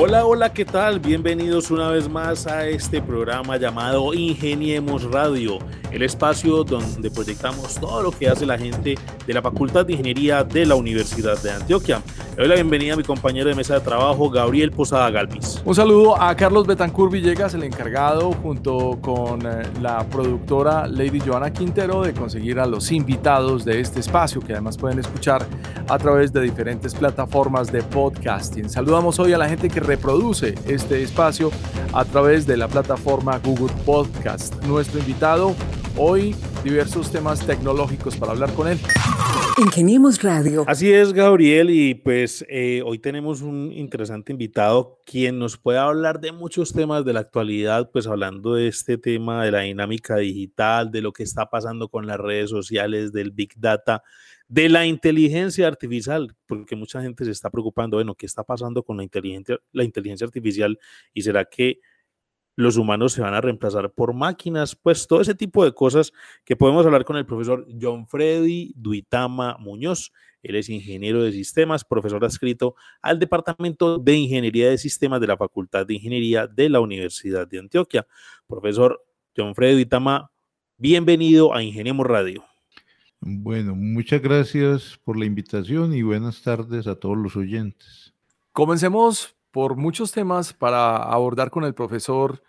[0.00, 1.00] Hola, hola, ¿qué tal?
[1.00, 5.58] Bienvenidos una vez más a este programa llamado Ingeniemos Radio,
[5.92, 8.96] el espacio donde proyectamos todo lo que hace la gente
[9.26, 12.02] de la Facultad de Ingeniería de la Universidad de Antioquia.
[12.30, 15.60] Le doy la bienvenida a mi compañero de mesa de trabajo, Gabriel Posada Galvis.
[15.64, 21.52] Un saludo a Carlos Betancur Villegas, el encargado, junto con eh, la productora Lady Joana
[21.52, 25.46] Quintero, de conseguir a los invitados de este espacio, que además pueden escuchar
[25.88, 28.68] a través de diferentes plataformas de podcasting.
[28.68, 31.50] Saludamos hoy a la gente que reproduce este espacio
[31.92, 34.62] a través de la plataforma Google Podcast.
[34.64, 35.54] Nuestro invitado
[35.98, 38.78] hoy, diversos temas tecnológicos para hablar con él.
[39.58, 40.64] Ingeniemos Radio.
[40.68, 46.20] Así es, Gabriel, y pues eh, hoy tenemos un interesante invitado quien nos puede hablar
[46.20, 50.92] de muchos temas de la actualidad, pues hablando de este tema de la dinámica digital,
[50.92, 54.04] de lo que está pasando con las redes sociales, del Big Data
[54.48, 58.96] de la inteligencia artificial, porque mucha gente se está preocupando, bueno, ¿qué está pasando con
[58.96, 60.78] la inteligencia, la inteligencia artificial?
[61.12, 61.80] ¿Y será que
[62.58, 64.74] los humanos se van a reemplazar por máquinas?
[64.74, 66.12] Pues todo ese tipo de cosas
[66.44, 70.12] que podemos hablar con el profesor John Freddy Duitama Muñoz.
[70.42, 75.36] Él es ingeniero de sistemas, profesor adscrito al Departamento de Ingeniería de Sistemas de la
[75.36, 78.08] Facultad de Ingeniería de la Universidad de Antioquia.
[78.48, 80.32] Profesor John Freddy Duitama,
[80.78, 82.44] bienvenido a Ingeniemos Radio.
[83.20, 88.14] Bueno, muchas gracias por la invitación y buenas tardes a todos los oyentes.
[88.50, 92.42] Comencemos por muchos temas para abordar con el profesor.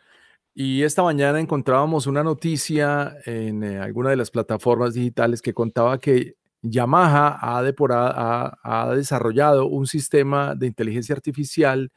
[0.54, 6.00] Y esta mañana encontrábamos una noticia en eh, alguna de las plataformas digitales que contaba
[6.00, 11.92] que Yamaha ha, desarrollado un sistema de inteligencia artificial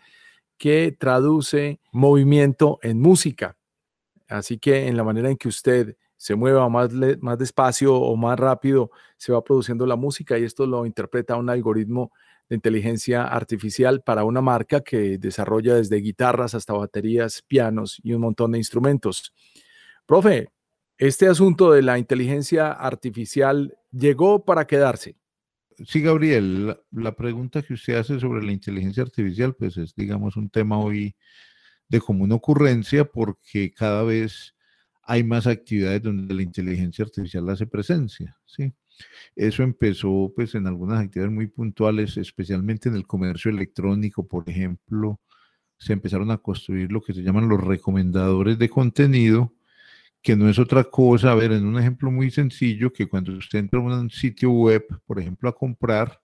[0.56, 3.57] que traduce movimiento en música.
[4.29, 8.39] Así que en la manera en que usted se mueva más, más despacio o más
[8.39, 12.12] rápido, se va produciendo la música y esto lo interpreta un algoritmo
[12.55, 18.52] inteligencia artificial para una marca que desarrolla desde guitarras hasta baterías, pianos y un montón
[18.52, 19.33] de instrumentos.
[20.07, 20.48] Profe,
[20.98, 25.17] este asunto de la inteligencia artificial llegó para quedarse.
[25.86, 30.48] Sí, Gabriel, la, pregunta que usted hace sobre la inteligencia artificial, pues es, digamos, un
[30.51, 31.17] tema hoy
[31.89, 34.55] de común ocurrencia porque cada vez
[35.02, 38.73] hay más actividades donde la inteligencia artificial hace presencia, ¿sí?
[39.36, 45.20] Eso empezó pues en algunas actividades muy puntuales, especialmente en el comercio electrónico, por ejemplo,
[45.79, 49.52] se empezaron a construir lo que se llaman los recomendadores de contenido,
[50.23, 53.58] que no es otra cosa, a ver, en un ejemplo muy sencillo, que cuando usted
[53.58, 56.20] entra a un sitio web, por ejemplo, a comprar,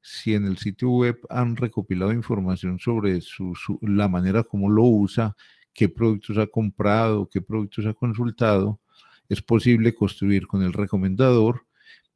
[0.00, 3.20] si en el sitio web han recopilado información sobre
[3.82, 5.34] la manera como lo usa,
[5.72, 8.80] qué productos ha comprado, qué productos ha consultado,
[9.28, 11.66] es posible construir con el recomendador,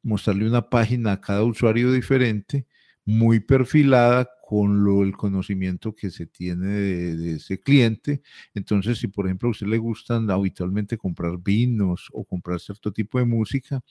[0.03, 2.65] mostrarle una página a cada usuario diferente,
[3.05, 8.21] muy perfilada con lo, el conocimiento que se tiene de, ese cliente.
[8.53, 13.19] Entonces, si por ejemplo a usted le gustan habitualmente comprar vinos o comprar cierto tipo
[13.19, 13.81] de música,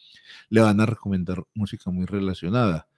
[0.48, 2.88] le van a recomendar música muy relacionada.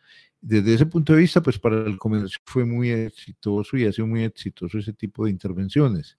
[0.40, 4.06] Desde ese punto de vista, pues para el comercio fue muy exitoso y ha sido
[4.06, 6.16] muy exitoso ese tipo de intervenciones.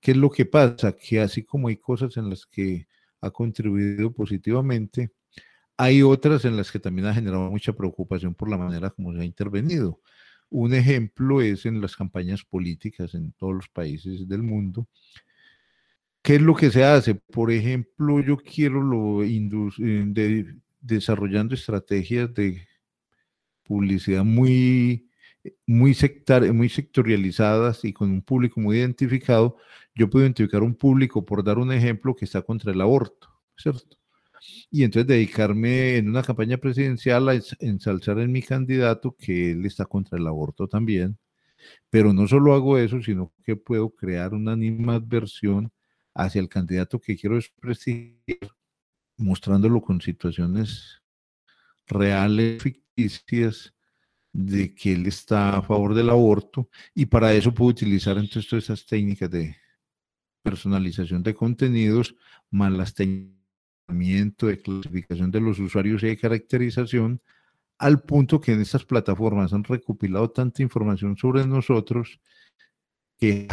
[0.00, 0.96] ¿Qué es lo que pasa?
[0.96, 2.86] Que así como hay cosas en las que
[3.20, 5.12] ha contribuido positivamente,
[5.80, 9.20] hay otras en las que también ha generado mucha preocupación por la manera como se
[9.20, 10.00] ha intervenido.
[10.50, 14.86] Un ejemplo es en las campañas políticas en todos los países del mundo.
[16.22, 17.14] ¿Qué es lo que se hace?
[17.14, 20.44] Por ejemplo, yo quiero lo eh,
[20.82, 22.66] desarrollando estrategias de
[23.62, 25.08] publicidad muy
[25.66, 25.96] muy,
[26.52, 29.56] muy sectorializadas y con un público muy identificado,
[29.94, 33.99] yo puedo identificar un público, por dar un ejemplo, que está contra el aborto, ¿cierto?
[34.70, 39.84] Y entonces dedicarme en una campaña presidencial a ensalzar en mi candidato que él está
[39.86, 41.18] contra el aborto también.
[41.90, 45.72] Pero no solo hago eso, sino que puedo crear una animadversión
[46.14, 48.50] hacia el candidato que quiero desprestigiar,
[49.16, 51.02] mostrándolo con situaciones
[51.86, 53.74] reales, ficticias,
[54.32, 58.64] de que él está a favor del aborto y para eso puedo utilizar entonces todas
[58.64, 59.56] esas técnicas de
[60.42, 62.14] personalización de contenidos
[62.50, 63.39] más las técnicas
[63.90, 67.20] de clasificación de los usuarios y de caracterización
[67.78, 72.20] al punto que en estas plataformas han recopilado tanta información sobre nosotros
[73.18, 73.46] que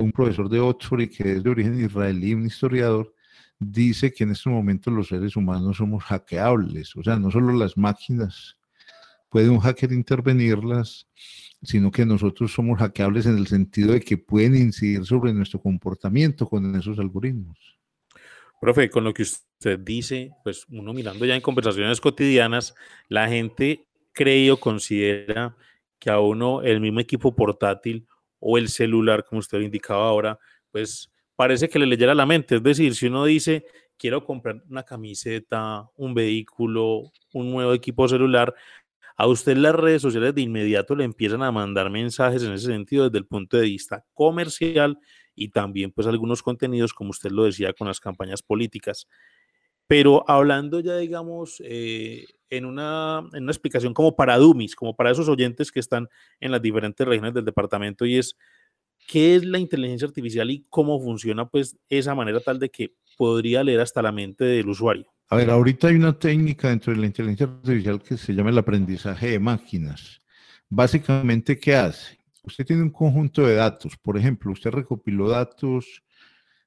[0.00, 3.12] un profesor de Oxford que es de origen israelí, un historiador,
[3.58, 7.76] dice que en este momento los seres humanos somos hackeables, o sea, no solo las
[7.76, 8.56] máquinas
[9.28, 11.08] puede un hacker intervenirlas,
[11.62, 16.48] sino que nosotros somos hackeables en el sentido de que pueden incidir sobre nuestro comportamiento
[16.48, 17.58] con esos algoritmos.
[18.64, 22.74] Profe, con lo que usted dice, pues uno mirando ya en conversaciones cotidianas,
[23.08, 23.84] la gente
[24.14, 25.54] cree o considera
[25.98, 28.06] que a uno el mismo equipo portátil
[28.38, 30.38] o el celular, como usted indicaba ahora,
[30.70, 32.54] pues parece que le leyera la mente.
[32.54, 33.66] Es decir, si uno dice,
[33.98, 38.54] quiero comprar una camiseta, un vehículo, un nuevo equipo celular,
[39.14, 43.04] a usted las redes sociales de inmediato le empiezan a mandar mensajes en ese sentido
[43.04, 44.98] desde el punto de vista comercial
[45.34, 49.06] y también pues algunos contenidos, como usted lo decía, con las campañas políticas.
[49.86, 55.10] Pero hablando ya, digamos, eh, en, una, en una explicación como para Dumis, como para
[55.10, 56.08] esos oyentes que están
[56.40, 58.36] en las diferentes regiones del departamento, y es,
[59.06, 63.62] ¿qué es la inteligencia artificial y cómo funciona pues esa manera tal de que podría
[63.62, 65.12] leer hasta la mente del usuario?
[65.28, 68.58] A ver, ahorita hay una técnica dentro de la inteligencia artificial que se llama el
[68.58, 70.22] aprendizaje de máquinas.
[70.68, 72.18] Básicamente, ¿qué hace?
[72.44, 73.96] Usted tiene un conjunto de datos.
[73.96, 76.02] Por ejemplo, usted recopiló datos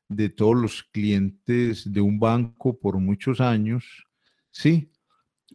[0.10, 4.06] de todos los clientes de un banco por muchos años,
[4.52, 4.92] ¿sí?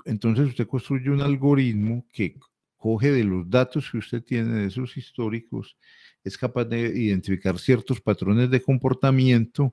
[0.05, 2.37] Entonces usted construye un algoritmo que
[2.77, 5.77] coge de los datos que usted tiene de esos históricos,
[6.25, 9.73] es capaz de identificar ciertos patrones de comportamiento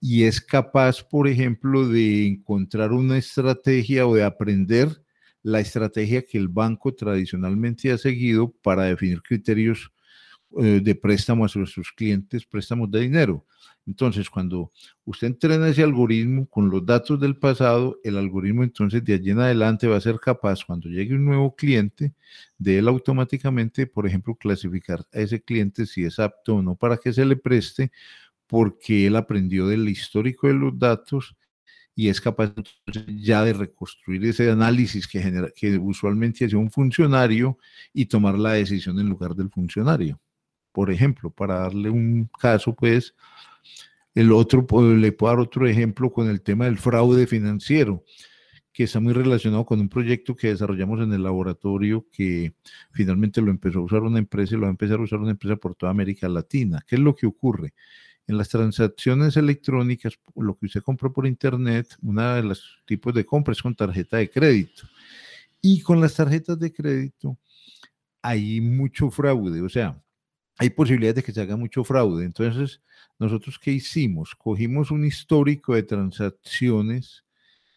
[0.00, 4.88] y es capaz, por ejemplo, de encontrar una estrategia o de aprender
[5.42, 9.90] la estrategia que el banco tradicionalmente ha seguido para definir criterios
[10.58, 13.44] eh, de préstamo a sus clientes, préstamos de dinero.
[13.86, 14.70] Entonces, cuando
[15.04, 19.40] usted entrena ese algoritmo con los datos del pasado, el algoritmo entonces de allí en
[19.40, 22.12] adelante va a ser capaz, cuando llegue un nuevo cliente,
[22.58, 26.98] de él automáticamente, por ejemplo, clasificar a ese cliente si es apto o no para
[26.98, 27.90] que se le preste,
[28.46, 31.36] porque él aprendió del histórico de los datos
[31.98, 32.54] y es capaz
[33.08, 37.58] ya de reconstruir ese análisis que, genera, que usualmente hace un funcionario
[37.92, 40.20] y tomar la decisión en lugar del funcionario.
[40.70, 43.16] Por ejemplo, para darle un caso, pues,
[44.14, 44.64] el otro,
[44.94, 48.04] le puedo dar otro ejemplo con el tema del fraude financiero,
[48.72, 52.54] que está muy relacionado con un proyecto que desarrollamos en el laboratorio que
[52.92, 55.32] finalmente lo empezó a usar una empresa y lo va a empezar a usar una
[55.32, 56.80] empresa por toda América Latina.
[56.86, 57.74] ¿Qué es lo que ocurre?
[58.28, 63.24] En las transacciones electrónicas, lo que usted compró por internet, una de los tipos de
[63.24, 64.82] compras es con tarjeta de crédito.
[65.62, 67.38] Y con las tarjetas de crédito
[68.22, 70.00] hay mucho fraude, o sea,
[70.58, 72.24] hay posibilidades de que se haga mucho fraude.
[72.24, 72.82] Entonces,
[73.18, 74.34] nosotros qué hicimos?
[74.34, 77.24] Cogimos un histórico de transacciones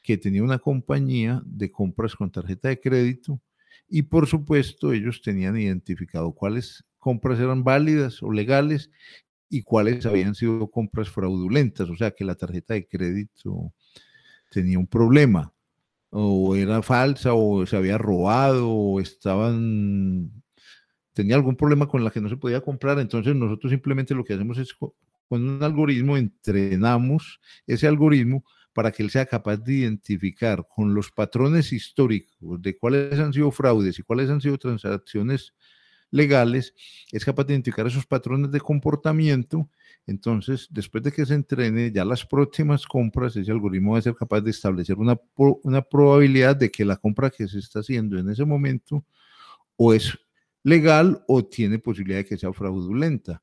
[0.03, 3.39] que tenía una compañía de compras con tarjeta de crédito
[3.87, 8.89] y por supuesto ellos tenían identificado cuáles compras eran válidas o legales
[9.51, 13.73] y cuáles habían sido compras fraudulentas, o sea que la tarjeta de crédito
[14.49, 15.53] tenía un problema
[16.09, 20.31] o era falsa o se había robado o estaban
[21.13, 24.33] tenía algún problema con la que no se podía comprar, entonces nosotros simplemente lo que
[24.33, 24.93] hacemos es con
[25.29, 31.73] un algoritmo entrenamos ese algoritmo para que él sea capaz de identificar con los patrones
[31.73, 35.53] históricos de cuáles han sido fraudes y cuáles han sido transacciones
[36.11, 36.75] legales,
[37.11, 39.69] es capaz de identificar esos patrones de comportamiento.
[40.05, 44.15] Entonces, después de que se entrene, ya las próximas compras, ese algoritmo va a ser
[44.15, 45.19] capaz de establecer una,
[45.63, 49.05] una probabilidad de que la compra que se está haciendo en ese momento
[49.77, 50.17] o es
[50.63, 53.41] legal o tiene posibilidad de que sea fraudulenta.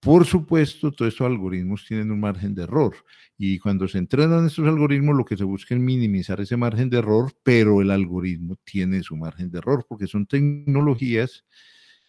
[0.00, 2.94] Por supuesto, todos estos algoritmos tienen un margen de error
[3.36, 6.98] y cuando se entrenan estos algoritmos lo que se busca es minimizar ese margen de
[6.98, 11.44] error, pero el algoritmo tiene su margen de error porque son tecnologías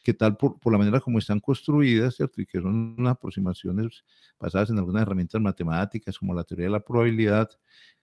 [0.04, 2.42] que tal por, la manera como están construidas, ¿cierto?
[2.42, 4.04] Y que son unas aproximaciones
[4.40, 7.50] basadas en algunas herramientas matemáticas como la teoría de la probabilidad,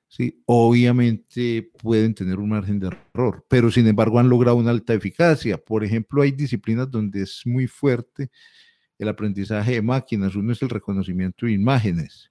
[0.09, 0.43] ¿sí?
[0.47, 5.59] obviamente pueden tener un margen de error, pero sin embargo han logrado una alta eficacia.
[5.59, 8.31] Por ejemplo, hay disciplinas donde es muy fuerte
[8.99, 10.35] el aprendizaje de máquinas.
[10.37, 12.31] Uno es el reconocimiento de imágenes.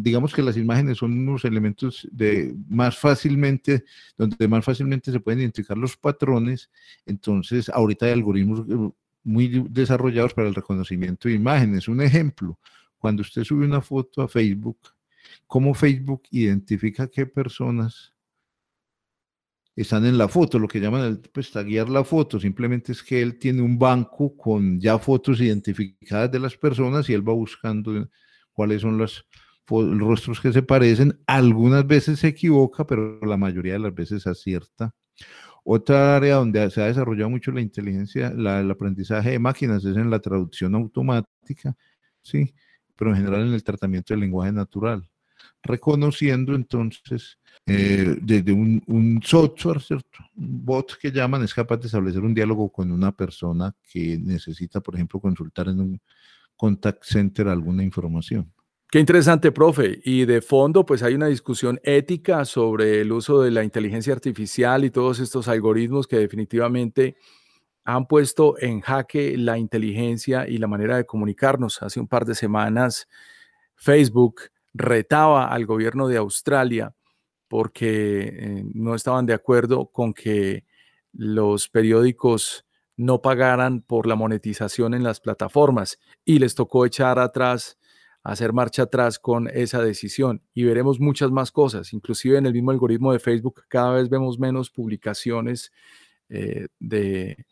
[0.00, 3.84] Digamos que las imágenes son unos elementos de más fácilmente,
[4.16, 6.70] donde más fácilmente se pueden identificar los patrones.
[7.04, 8.90] Entonces, ahorita hay algoritmos eh,
[9.24, 11.88] muy desarrollados para el reconocimiento de imágenes.
[11.88, 12.58] Un ejemplo,
[12.96, 14.78] cuando usted sube una foto a Facebook,
[15.46, 18.14] cómo Facebook identifica qué personas
[19.76, 23.20] están en la foto, lo que llaman el, pues, taguear la foto, simplemente es que
[23.20, 28.08] él tiene un banco con ya fotos identificadas de las personas y él va buscando
[28.52, 29.26] cuáles son los
[29.68, 31.20] rostros que se parecen.
[31.26, 34.94] Algunas veces se equivoca, pero la mayoría de las veces acierta.
[35.64, 40.10] Otra área donde se ha desarrollado mucho la inteligencia, el aprendizaje de máquinas es en
[40.10, 41.76] la traducción automática,
[42.20, 42.52] ¿sí?
[42.96, 45.08] pero en general en el tratamiento del lenguaje natural,
[45.62, 50.18] reconociendo entonces eh, desde un, un, software, ¿cierto?
[50.34, 54.80] Un bot que llaman es capaz de establecer un diálogo con una persona que necesita,
[54.80, 56.00] por ejemplo, consultar en un
[56.56, 58.52] contact center alguna información.
[58.92, 60.02] Qué interesante, profe.
[60.04, 64.84] Y de fondo, pues hay una discusión ética sobre el uso de la inteligencia artificial
[64.84, 67.16] y todos estos algoritmos que definitivamente
[67.84, 71.80] han puesto en jaque la inteligencia y la manera de comunicarnos.
[71.80, 73.08] Hace un par de semanas,
[73.76, 74.42] Facebook
[74.74, 76.94] retaba al gobierno de Australia
[77.48, 80.66] porque eh, no estaban de acuerdo con que
[81.14, 82.66] los periódicos
[82.98, 87.78] no pagaran por la monetización en las plataformas y les tocó echar atrás,
[88.22, 90.42] hacer marcha atrás con esa decisión.
[90.54, 94.38] Y veremos muchas más cosas, inclusive en el mismo algoritmo de Facebook cada vez vemos
[94.38, 95.72] menos publicaciones
[96.28, 97.46] eh, de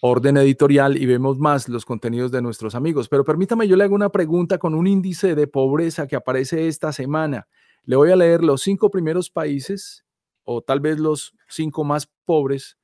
[0.00, 3.08] orden editorial y vemos más los contenidos de nuestros amigos.
[3.08, 6.92] Pero permítame, yo le hago una pregunta con un índice de pobreza que aparece esta
[6.92, 7.48] semana.
[7.84, 10.04] Le voy a leer los cinco primeros países
[10.44, 12.78] o tal vez los cinco más pobres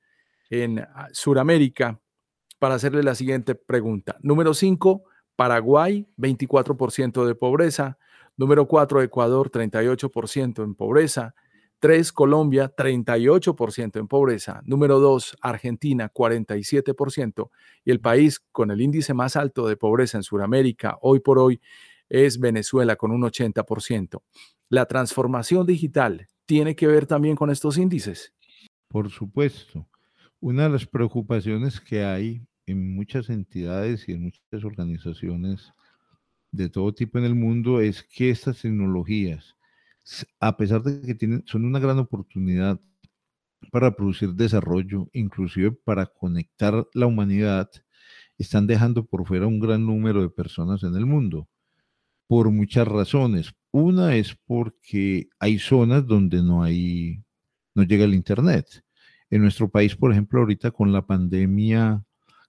[0.51, 2.01] en ah, Sudamérica
[2.59, 4.17] para hacerle la siguiente pregunta.
[4.21, 5.05] Número cinco,
[5.37, 7.99] Paraguay, 24% de pobreza.
[8.37, 11.35] Número cuatro, Ecuador, 38% en pobreza.
[11.79, 14.63] Tres, Colombia, 38% en pobreza.
[14.65, 17.51] Número dos, Argentina, 47%.
[17.85, 21.61] Y el país con el índice más alto de pobreza en Sudamérica hoy por hoy
[22.09, 24.23] es Venezuela con un 80%.
[24.69, 28.33] ¿La transformación digital tiene que ver también con estos índices?
[28.89, 29.89] Por supuesto.
[30.39, 35.73] Una de las preocupaciones que hay en muchas entidades y en muchas organizaciones
[36.51, 39.57] de todo tipo en el mundo es que estas tecnologías,
[40.41, 42.81] a pesar de que tienen, son una gran oportunidad
[43.71, 47.71] para producir desarrollo, inclusive para conectar la humanidad,
[48.39, 51.49] están dejando por fuera un gran número de personas en el mundo
[52.27, 53.53] por muchas razones.
[53.73, 57.23] Una es porque hay zonas donde no hay,
[57.75, 58.83] no llega el internet.
[59.31, 62.03] En nuestro país, por ejemplo, ahorita con la pandemia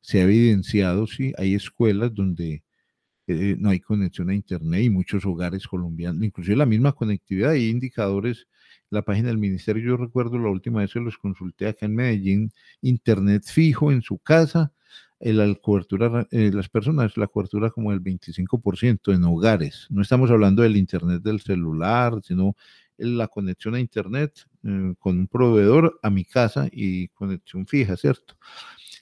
[0.03, 2.63] se ha evidenciado, sí, hay escuelas donde
[3.27, 7.69] eh, no hay conexión a internet y muchos hogares colombianos, inclusive la misma conectividad, hay
[7.69, 8.47] indicadores.
[8.89, 12.51] La página del ministerio, yo recuerdo la última vez que los consulté acá en Medellín,
[12.81, 14.73] internet fijo en su casa,
[15.19, 19.87] la cobertura, eh, las personas, la cobertura como del 25% en hogares.
[19.89, 22.55] No estamos hablando del Internet del celular, sino
[22.97, 28.35] la conexión a Internet eh, con un proveedor a mi casa y conexión fija, ¿cierto?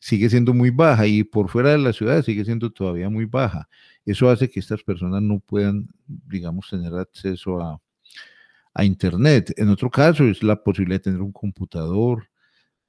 [0.04, 3.70] Sigue siendo muy baja y por fuera de la ciudad sigue siendo todavía muy baja.
[4.04, 7.80] Eso hace que estas personas no puedan, digamos, tener acceso a,
[8.74, 9.54] a Internet.
[9.58, 12.28] En otro caso es la posibilidad de tener un computador,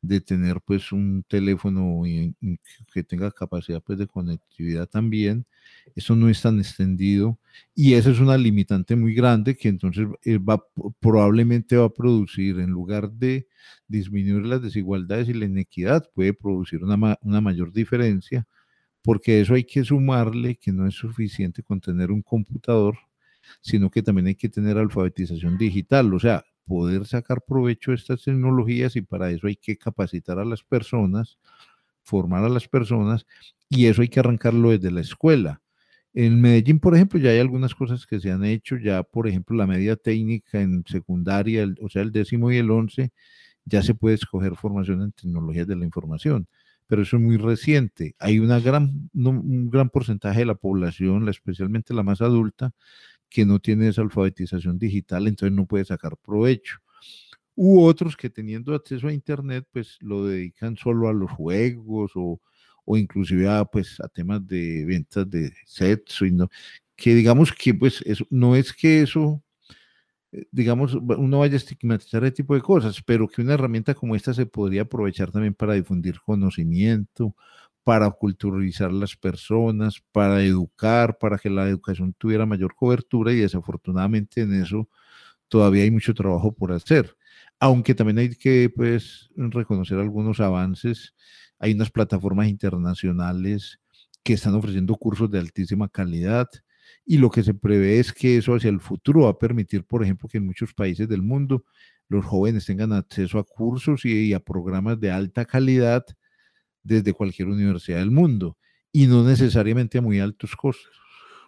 [0.03, 2.03] de tener pues un teléfono
[2.93, 5.47] que tenga capacidad pues de conectividad también.
[5.95, 7.39] Eso no es tan extendido
[7.75, 10.63] y esa es una limitante muy grande que entonces eh, va,
[11.01, 13.47] probablemente va a producir, en lugar de
[13.89, 18.47] disminuir las desigualdades y la inequidad, puede producir una, una mayor diferencia,
[19.03, 22.97] porque eso hay que sumarle que no es suficiente con tener un computador,
[23.61, 26.13] sino que también hay que tener alfabetización digital.
[26.15, 30.45] O sea, poder sacar provecho de estas tecnologías y para eso hay que capacitar a
[30.45, 31.39] las personas,
[32.03, 33.27] formar a las personas
[33.69, 35.61] y eso hay que arrancarlo desde la escuela.
[36.15, 39.57] En Medellín, por ejemplo, ya hay algunas cosas que se han hecho, ya por ejemplo
[39.57, 43.13] la media técnica en secundaria, o sea, el décimo y el once,
[43.65, 46.49] ya se puede escoger formación en tecnologías de la información,
[46.87, 48.15] pero eso es muy reciente.
[48.19, 52.73] Hay una gran, un gran porcentaje de la población, especialmente la más adulta,
[53.33, 56.79] que no tiene esa alfabetización digital, entonces no puede sacar provecho.
[57.55, 62.41] U otros que teniendo acceso a Internet, pues lo dedican solo a los juegos o,
[62.85, 66.49] o inclusive a, pues, a temas de ventas de sexo, y no,
[66.97, 69.43] que digamos que pues eso, no es que eso,
[70.33, 74.17] eh, digamos, uno vaya a estigmatizar ese tipo de cosas, pero que una herramienta como
[74.17, 77.35] esta se podría aprovechar también para difundir conocimiento,
[77.85, 84.43] para culturalizar las personas, para educar, para que la educación tuviera mayor cobertura y desafortunadamente
[84.43, 84.89] en eso
[85.49, 87.17] todavía hay mucho trabajo por hacer.
[87.61, 91.15] Aunque también hay que pues, reconocer algunos avances.
[91.59, 93.81] Hay unas plataformas internacionales
[94.23, 96.49] que están ofreciendo cursos de altísima calidad
[97.05, 100.03] y lo que se prevé es que eso hacia el futuro va a permitir, por
[100.03, 101.65] ejemplo, que en muchos países del mundo
[102.09, 106.05] los jóvenes tengan acceso a cursos y a programas de alta calidad
[106.83, 108.57] desde cualquier universidad del mundo
[108.93, 110.93] y no necesariamente a muy altos costos.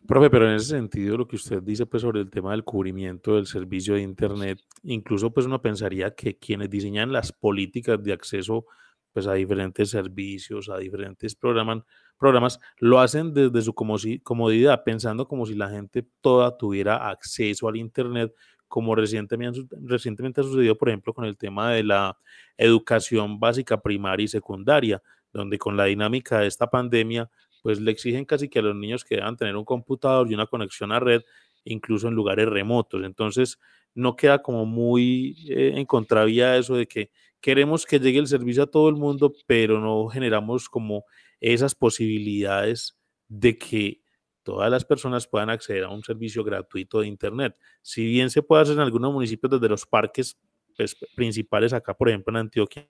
[0.07, 3.37] Profe, pero en ese sentido lo que usted dice pues sobre el tema del cubrimiento
[3.37, 8.67] del servicio de internet, incluso pues uno pensaría que quienes diseñan las políticas de acceso
[9.15, 11.85] pues a diferentes servicios, a diferentes programas,
[12.19, 17.77] programas, lo hacen desde su comodidad, pensando como si la gente toda tuviera acceso al
[17.77, 18.35] Internet,
[18.67, 22.19] como recientemente, recientemente ha sucedido, por ejemplo, con el tema de la
[22.59, 25.01] educación básica primaria y secundaria,
[25.35, 27.31] donde con la dinámica de esta pandemia,
[27.63, 30.47] pues le exigen casi que a los niños que deban tener un computador y una
[30.47, 31.23] conexión a red,
[31.65, 33.03] incluso en lugares remotos.
[33.05, 33.59] Entonces,
[33.95, 37.11] no queda como muy eh, en contravía eso de que
[37.41, 41.05] queremos que llegue el servicio a todo el mundo, pero no generamos como
[41.41, 42.97] esas posibilidades
[43.29, 44.01] de que
[44.43, 47.57] todas las personas puedan acceder a un servicio gratuito de Internet.
[47.83, 50.39] Si bien se puede hacer en algunos municipios desde los parques
[50.77, 52.89] pues, principales, acá por ejemplo en Antioquia,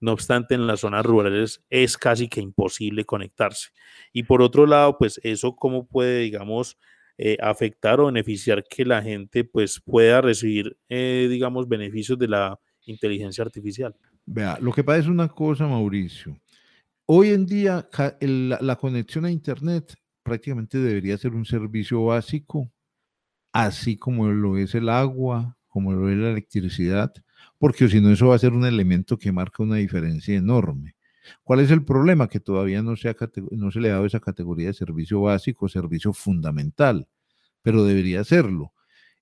[0.00, 3.70] no obstante en las zonas rurales es casi que imposible conectarse.
[4.12, 6.78] Y por otro lado, pues eso cómo puede, digamos,
[7.16, 12.58] eh, afectar o beneficiar que la gente pues pueda recibir, eh, digamos, beneficios de la
[12.86, 13.94] inteligencia artificial.
[14.26, 16.36] Vea, lo que pasa es una cosa, Mauricio.
[17.06, 17.88] Hoy en día
[18.20, 22.72] la, conexión a Internet prácticamente debería ser un servicio básico,
[23.52, 27.12] así como lo es el agua, como lo es la electricidad,
[27.58, 30.94] porque si no eso va a ser un elemento que marca una diferencia enorme.
[31.42, 32.28] ¿Cuál es el problema?
[32.28, 33.12] Que todavía no se,
[33.50, 37.08] no se le ha dado esa categoría de servicio básico, servicio fundamental,
[37.60, 38.72] pero debería serlo.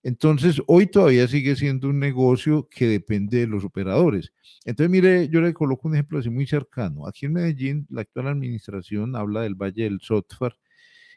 [0.03, 4.35] Entonces, hoy todavía sigue siendo un negocio que depende de los operadores.
[4.67, 7.07] Entonces, mire, yo le coloco un ejemplo así muy cercano.
[7.07, 10.59] Aquí en Medellín, la actual administración habla del Valle del Sotfar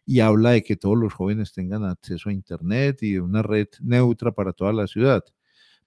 [0.05, 3.67] y habla de que todos los jóvenes tengan acceso a Internet y de una red
[3.81, 5.23] neutra para toda la ciudad.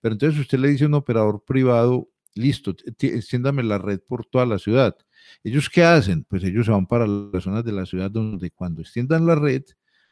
[0.00, 4.46] Pero entonces usted le dice a un operador privado, listo, extiéndame la red por toda
[4.46, 4.96] la ciudad.
[5.44, 6.24] ¿Ellos qué hacen?
[6.24, 9.64] Pues ellos se van para las zonas de la ciudad donde cuando extiendan la red,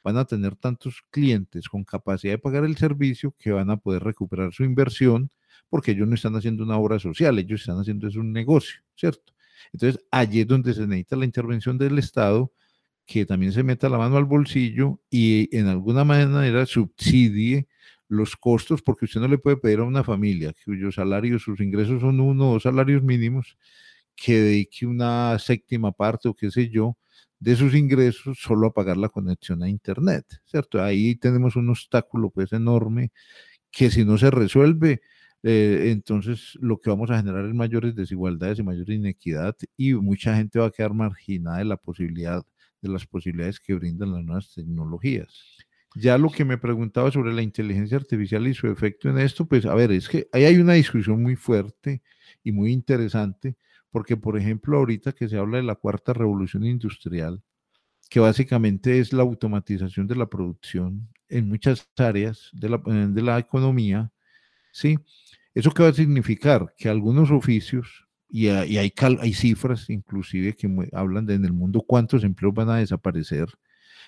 [0.03, 4.05] van a tener tantos clientes con capacidad de pagar el servicio que van a poder
[4.05, 5.31] recuperar su inversión
[5.69, 9.33] porque ellos no están haciendo una obra social, ellos están haciendo es un negocio, ¿cierto?
[9.73, 12.53] Entonces, allí es donde se necesita la intervención del Estado,
[13.07, 17.69] que también se meta la mano al bolsillo y en alguna manera subsidie
[18.09, 22.01] los costos, porque usted no le puede pedir a una familia cuyos salarios, sus ingresos
[22.01, 23.57] son uno o dos salarios mínimos,
[24.17, 26.97] que dedique una séptima parte o qué sé yo,
[27.39, 30.83] de sus ingresos solo a pagar la conexión a Internet, ¿cierto?
[30.83, 33.13] Ahí tenemos un obstáculo pues enorme
[33.71, 35.03] que si no se resuelve,
[35.43, 40.37] eh, entonces lo que vamos a generar es mayores desigualdades y mayor inequidad y mucha
[40.37, 42.45] gente va a quedar marginada de la posibilidad,
[42.87, 45.57] de las posibilidades que brindan las nuevas tecnologías.
[45.95, 49.65] Ya lo que me preguntaba sobre la inteligencia artificial y su efecto en esto, pues
[49.65, 52.03] a ver, es que ahí hay una discusión muy fuerte
[52.45, 53.57] y muy interesante
[53.97, 57.43] porque por ejemplo ahorita que se habla de la cuarta revolución industrial,
[58.11, 63.23] que básicamente es la automatización de la producción en muchas áreas de la, eh, de
[63.23, 64.13] la economía,
[64.71, 64.99] ¿sí?
[65.55, 66.75] ¿Eso qué va a significar?
[66.77, 72.25] Que algunos oficios, y, hay, hay cifras inclusive que hablan de en el mundo cuántos
[72.25, 73.49] empleos van a desaparecer,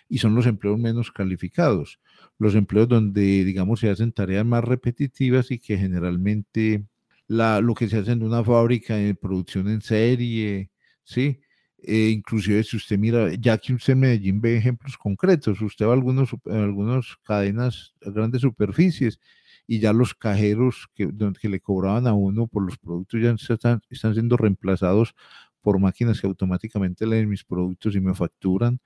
[0.08, 2.00] y son los empleos menos calificados,
[2.38, 6.84] los empleos donde, digamos, se hacen tareas más repetitivas y que generalmente
[7.28, 10.70] lo que se hace en una fábrica de producción en serie,
[11.04, 11.40] ¿sí?
[11.80, 15.90] Eh, inclusive si usted mira, ya que usted en Medellín ve ejemplos concretos, usted va
[15.90, 19.20] a algunos, algunas cadenas, grandes superficies,
[19.68, 21.08] y ya los cajeros que,
[21.40, 25.14] que le cobraban a uno por los productos ya están, están siendo reemplazados
[25.62, 28.80] por máquinas que automáticamente leen mis productos y me facturan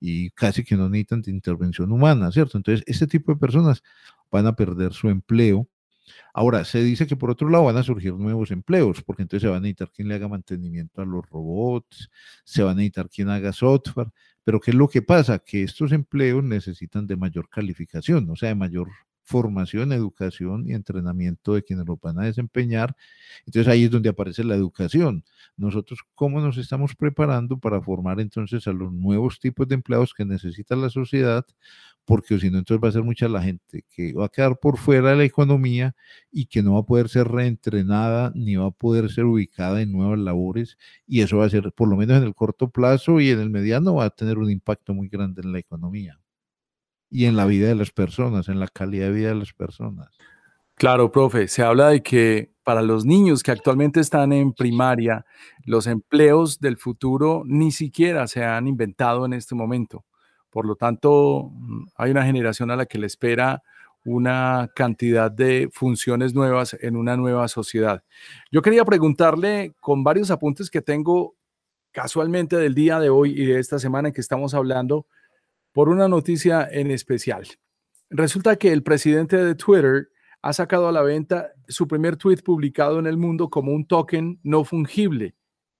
[0.00, 2.58] y casi que no necesitan de intervención humana, ¿cierto?
[2.58, 3.82] Entonces, este tipo de personas
[4.30, 5.68] van a perder su empleo
[6.32, 9.48] Ahora, se dice que por otro lado van a surgir nuevos empleos, porque entonces se
[9.48, 12.10] va a necesitar quien le haga mantenimiento a los robots,
[12.44, 14.08] se va a necesitar quien haga software,
[14.44, 15.38] pero ¿qué es lo que pasa?
[15.38, 18.88] Que estos empleos necesitan de mayor calificación, o sea, de mayor
[19.28, 22.96] formación, educación y entrenamiento de quienes lo van a desempeñar.
[23.44, 25.22] Entonces ahí es donde aparece la educación.
[25.56, 30.24] Nosotros, ¿cómo nos estamos preparando para formar entonces a los nuevos tipos de empleados que
[30.24, 31.44] necesita la sociedad?
[32.06, 34.78] Porque si no, entonces va a ser mucha la gente que va a quedar por
[34.78, 35.94] fuera de la economía
[36.32, 39.92] y que no va a poder ser reentrenada ni va a poder ser ubicada en
[39.92, 40.78] nuevas labores.
[41.06, 43.50] Y eso va a ser, por lo menos en el corto plazo y en el
[43.50, 46.18] mediano, va a tener un impacto muy grande en la economía
[47.10, 50.08] y en la vida de las personas, en la calidad de vida de las personas.
[50.74, 55.24] Claro, profe, se habla de que para los niños que actualmente están en primaria,
[55.64, 60.04] los empleos del futuro ni siquiera se han inventado en este momento.
[60.50, 61.50] Por lo tanto,
[61.96, 63.62] hay una generación a la que le espera
[64.04, 68.04] una cantidad de funciones nuevas en una nueva sociedad.
[68.50, 71.34] Yo quería preguntarle con varios apuntes que tengo
[71.90, 75.06] casualmente del día de hoy y de esta semana en que estamos hablando,
[75.78, 77.46] por una noticia en especial.
[78.10, 80.08] Resulta que el presidente de Twitter
[80.42, 84.40] ha sacado a la venta su primer tweet publicado en el mundo como un token
[84.42, 85.36] no fungible.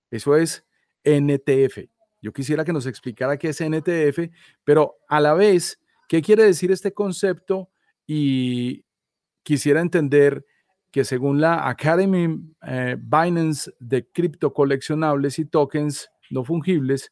[0.09, 0.65] Eso es
[1.03, 1.89] NTF.
[2.23, 4.33] Yo quisiera que nos explicara qué es NTF,
[4.63, 7.69] pero a la vez, ¿qué quiere decir este concepto?
[8.07, 8.85] Y
[9.43, 10.47] quisiera entender
[10.93, 17.11] que según la Academy eh, Binance de cripto coleccionables y tokens no fungibles,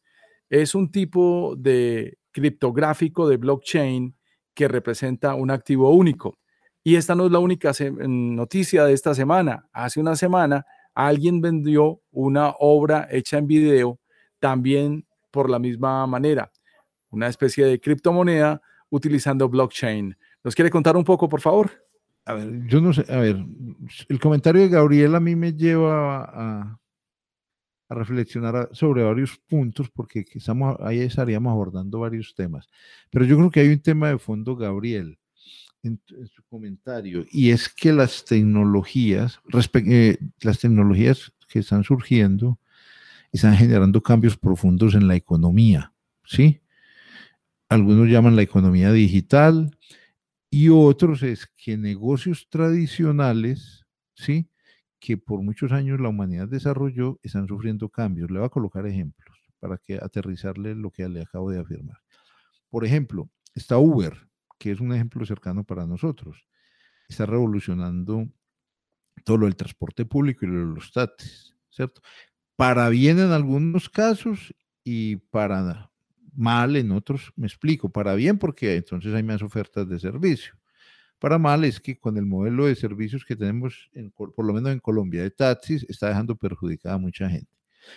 [0.49, 4.15] es un tipo de criptográfico de blockchain
[4.53, 6.37] que representa un activo único.
[6.83, 7.71] Y esta no es la única
[8.07, 9.67] noticia de esta semana.
[9.73, 13.99] Hace una semana alguien vendió una obra hecha en video
[14.39, 16.51] también por la misma manera,
[17.09, 20.15] una especie de criptomoneda utilizando blockchain.
[20.43, 21.71] ¿Nos quiere contar un poco, por favor?
[22.25, 23.43] A ver, yo no sé, a ver,
[24.09, 26.79] el comentario de Gabriel a mí me lleva a,
[27.89, 32.67] a reflexionar sobre varios puntos porque estamos, ahí estaríamos abordando varios temas.
[33.09, 35.17] Pero yo creo que hay un tema de fondo, Gabriel,
[35.83, 39.39] en, su comentario, y es que las tecnologías,
[39.73, 42.59] eh, las tecnologías que están surgiendo,
[43.31, 45.93] están generando cambios profundos en la economía,
[46.25, 46.61] ¿sí?
[47.69, 49.77] Algunos llaman la economía digital
[50.49, 54.49] y otros es que negocios tradicionales, ¿sí?
[54.99, 58.31] Que por muchos años la humanidad desarrolló están sufriendo cambios.
[58.31, 61.97] Le voy a colocar ejemplos para que aterrizarle lo que le acabo de afirmar.
[62.69, 66.47] Por ejemplo, está Uber, que es un ejemplo cercano para nosotros.
[67.07, 68.27] Está revolucionando
[69.23, 72.01] todo lo del transporte público y los taxis, ¿cierto?
[72.55, 75.91] Para bien en algunos casos y para
[76.35, 80.55] mal en otros, me explico, para bien porque entonces hay más ofertas de servicio.
[81.19, 84.79] Para mal es que con el modelo de servicios que tenemos, por lo menos en
[84.79, 87.51] Colombia, de taxis, está dejando perjudicada a mucha gente.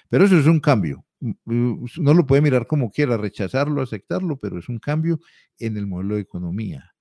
[0.08, 1.04] Pero eso es un cambio.
[1.20, 5.20] Mm, mm, no lo puede mirar como quiera, rechazarlo, aceptarlo, pero es un cambio
[5.58, 6.94] en el modelo de economía.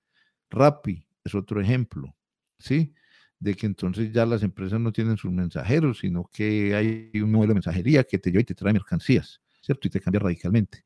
[0.50, 2.14] Rappi es otro ejemplo,
[2.58, 2.94] ¿sí?
[3.38, 7.50] De que entonces ya las empresas no tienen sus mensajeros, sino que hay un modelo
[7.50, 9.88] de mensajería que te lleva y te trae mercancías, ¿cierto?
[9.88, 10.84] Y te cambia radicalmente.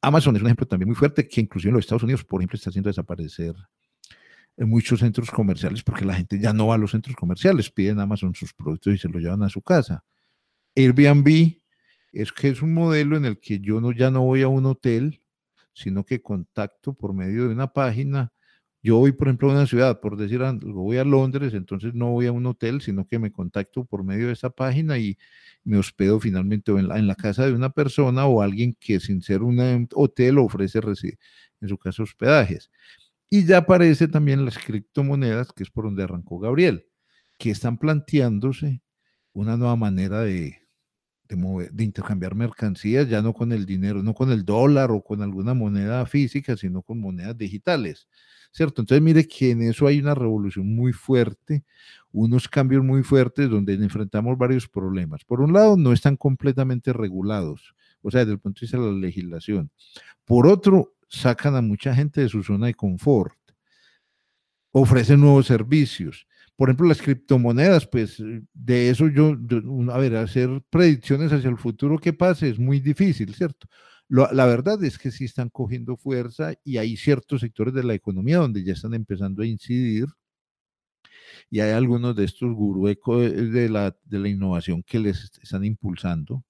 [0.00, 2.56] Amazon es un ejemplo también muy fuerte que inclusive en los Estados Unidos, por ejemplo,
[2.56, 3.54] está haciendo desaparecer
[4.56, 8.00] en muchos centros comerciales porque la gente ya no va a los centros comerciales, piden
[8.00, 10.04] Amazon sus productos y se los llevan a su casa.
[10.76, 11.58] Airbnb
[12.12, 14.66] es que es un modelo en el que yo no, ya no voy a un
[14.66, 15.20] hotel,
[15.72, 18.32] sino que contacto por medio de una página.
[18.82, 22.10] Yo voy, por ejemplo, a una ciudad, por decir algo, voy a Londres, entonces no
[22.10, 25.16] voy a un hotel, sino que me contacto por medio de esa página y
[25.64, 29.22] me hospedo finalmente en la, en la casa de una persona o alguien que sin
[29.22, 30.80] ser un hotel ofrece,
[31.60, 32.70] en su caso, hospedajes.
[33.30, 36.86] Y ya aparece también las criptomonedas, que es por donde arrancó Gabriel,
[37.38, 38.82] que están planteándose
[39.32, 40.64] una nueva manera de,
[41.28, 45.54] de, intercambiar mercancías, ya no con el dinero, no con el dólar o con alguna
[45.54, 48.08] moneda física, sino con monedas digitales.
[48.52, 48.82] ¿Cierto?
[48.82, 51.64] Entonces, mire que en eso hay una revolución muy fuerte,
[52.12, 55.24] unos cambios muy fuertes donde enfrentamos varios problemas.
[55.24, 58.92] Por un lado, no están completamente regulados, o sea, desde el punto de vista de
[58.92, 59.72] la legislación.
[60.24, 63.36] Por otro, sacan a mucha gente de su zona de confort,
[64.72, 66.26] ofrecen nuevos servicios.
[66.56, 68.22] Por ejemplo, las criptomonedas, pues
[68.52, 69.36] de eso yo,
[69.92, 73.68] a ver, hacer predicciones hacia el futuro que pase es muy difícil, ¿cierto?
[74.08, 78.36] la verdad es que sí están cogiendo fuerza y hay ciertos sectores de la economía
[78.36, 80.06] donde ya están empezando a incidir
[81.50, 82.98] y hay algunos de estos gurúes
[83.52, 86.44] de la, de la innovación que les están impulsando,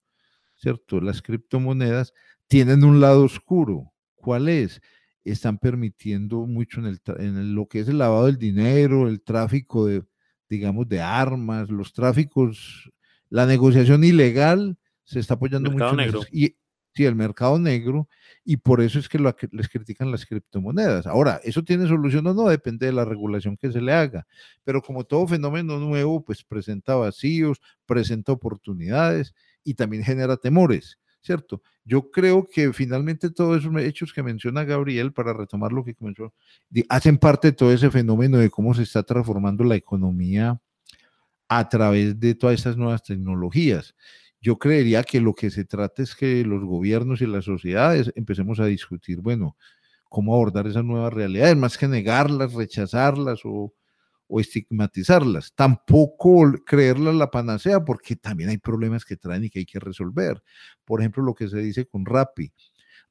[0.55, 1.01] ¿cierto?
[1.01, 2.13] Las criptomonedas
[2.47, 3.93] tienen un lado oscuro,
[4.25, 4.81] ¿Cuál es?
[5.23, 9.85] Están permitiendo mucho en, el, en lo que es el lavado del dinero, el tráfico
[9.85, 10.03] de,
[10.49, 12.91] digamos, de armas, los tráficos,
[13.29, 15.95] la negociación ilegal se está apoyando mucho.
[15.95, 16.21] Negro.
[16.31, 16.55] y,
[16.95, 18.09] sí, el mercado negro,
[18.43, 21.05] y por eso es que lo, les critican las criptomonedas.
[21.05, 22.47] Ahora, ¿eso tiene solución o no?
[22.47, 24.25] Depende de la regulación que se le haga.
[24.63, 30.97] Pero como todo fenómeno nuevo, pues presenta vacíos, presenta oportunidades y también genera temores.
[31.25, 31.61] ¿Cierto?
[31.83, 36.33] Yo creo que finalmente todos esos hechos que menciona Gabriel, para retomar lo que comenzó,
[36.87, 40.61] hacen parte de todo ese fenómeno de cómo se está transformando la economía
[41.47, 43.95] a través de todas estas nuevas tecnologías.
[44.39, 48.59] Yo creería que lo que se trata es que los gobiernos y las sociedades empecemos
[48.59, 49.57] a discutir, bueno,
[50.07, 53.73] cómo abordar esas nuevas realidades, más que negarlas, rechazarlas o,
[54.27, 59.65] o estigmatizarlas, tampoco creerlas la panacea, porque también hay problemas que traen y que hay
[59.65, 60.41] que resolver.
[60.83, 62.51] Por ejemplo, lo que se dice con Rappi.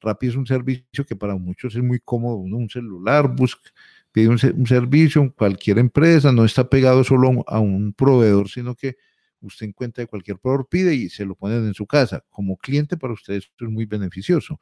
[0.01, 3.71] Rappi es un servicio que para muchos es muy cómodo, uno un celular, busca,
[4.11, 8.97] pide un, servicio en cualquier empresa, no está pegado solo a un proveedor, sino que
[9.41, 12.23] usted encuentra de cualquier proveedor, pide y se lo ponen en su casa.
[12.29, 14.59] Como cliente para usted esto es muy beneficioso.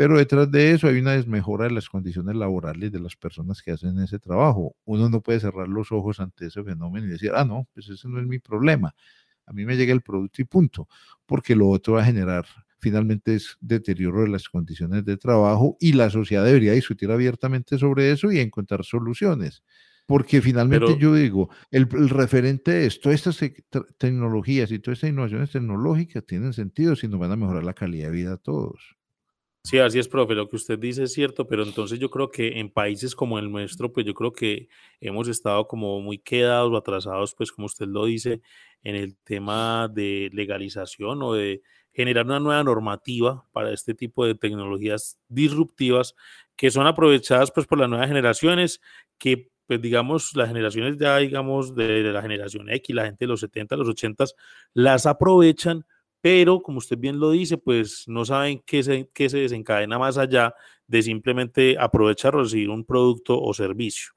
[0.00, 3.72] Pero detrás de eso hay una desmejora de las condiciones laborales de las personas que
[3.72, 4.74] hacen ese trabajo.
[4.86, 8.08] Uno no puede cerrar los ojos ante ese fenómeno y decir, ah, no, pues ese
[8.08, 8.94] no es mi problema.
[9.44, 10.88] A mí me llega el producto y punto,
[11.26, 12.46] porque lo otro va a generar
[12.78, 18.10] finalmente es deterioro de las condiciones de trabajo y la sociedad debería discutir abiertamente sobre
[18.10, 19.62] eso y encontrar soluciones.
[20.06, 23.38] Porque finalmente yo digo, el, referente es, todas estas
[23.98, 28.06] tecnologías y todas estas innovaciones tecnológicas tienen sentido si nos van a mejorar la calidad
[28.06, 28.96] de vida a todos.
[29.62, 30.34] Sí, así es, profe.
[30.34, 33.52] Lo que usted dice es cierto, pero entonces yo creo que en países como el
[33.52, 34.68] nuestro, pues yo creo que
[35.00, 38.40] hemos estado como muy quedados o atrasados, pues como usted lo dice,
[38.82, 44.34] en el tema de legalización o de generar una nueva normativa para este tipo de
[44.34, 46.14] tecnologías disruptivas
[46.56, 48.80] que son aprovechadas pues por las nuevas generaciones
[49.18, 53.40] que pues digamos las generaciones ya digamos de, la generación X, la gente de los
[53.40, 54.24] 70, los 80
[54.74, 55.84] las aprovechan
[56.20, 60.18] pero como usted bien lo dice, pues no saben qué se, qué se desencadena más
[60.18, 60.54] allá
[60.86, 64.12] de simplemente aprovechar o recibir un producto o servicio.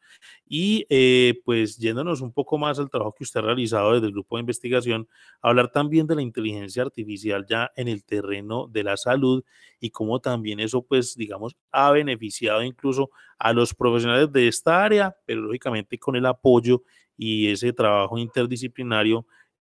[0.48, 4.12] Y eh, pues yéndonos un poco más al trabajo que usted ha realizado desde el
[4.12, 5.08] grupo de investigación,
[5.42, 9.44] hablar también de la inteligencia artificial ya en el terreno de la salud
[9.80, 15.16] y cómo también eso pues digamos ha beneficiado incluso a los profesionales de esta área,
[15.26, 16.84] pero lógicamente con el apoyo
[17.18, 19.26] y ese trabajo interdisciplinario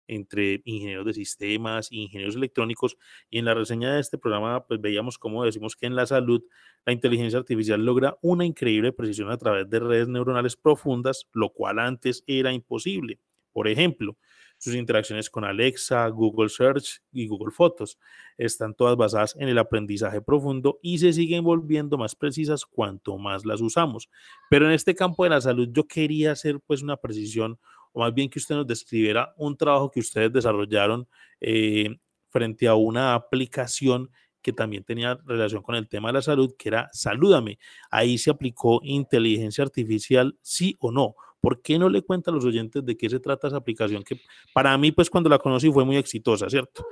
[0.07, 2.97] entre ingenieros de sistemas ingenieros electrónicos.
[3.31, 6.43] Y en la reseña de este programa, pues veíamos cómo decimos que en la salud
[6.85, 11.79] la inteligencia artificial logra una increíble precisión a través de redes neuronales profundas, lo cual
[11.79, 13.21] antes era imposible.
[13.53, 14.17] Por ejemplo,
[14.63, 17.99] sus interacciones con Alexa, Google Search y Google Fotos
[18.39, 23.45] están todas basadas en el aprendizaje profundo y se siguen volviendo más precisas cuanto más
[23.45, 24.09] las usamos.
[24.49, 27.59] Pero en este campo de la salud yo quería hacer pues una precisión
[27.93, 31.07] o más bien que usted nos describiera un trabajo que ustedes desarrollaron
[31.41, 31.97] eh,
[32.31, 34.11] frente a una aplicación
[34.43, 37.59] que también tenía relación con el tema de la salud, que era Salúdame.
[37.91, 41.15] Ahí se aplicó inteligencia artificial, sí o no.
[41.41, 44.03] ¿Por qué no le cuenta a los oyentes de qué se trata esa aplicación?
[44.03, 44.21] Que
[44.53, 46.87] para mí, pues cuando la conocí fue muy exitosa, ¿cierto?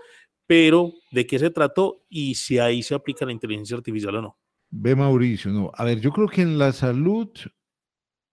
[0.46, 4.36] Pero de qué se trató y si ahí se aplica la inteligencia artificial o no.
[4.70, 5.70] Ve Mauricio, no.
[5.74, 7.28] A ver, yo creo que en la salud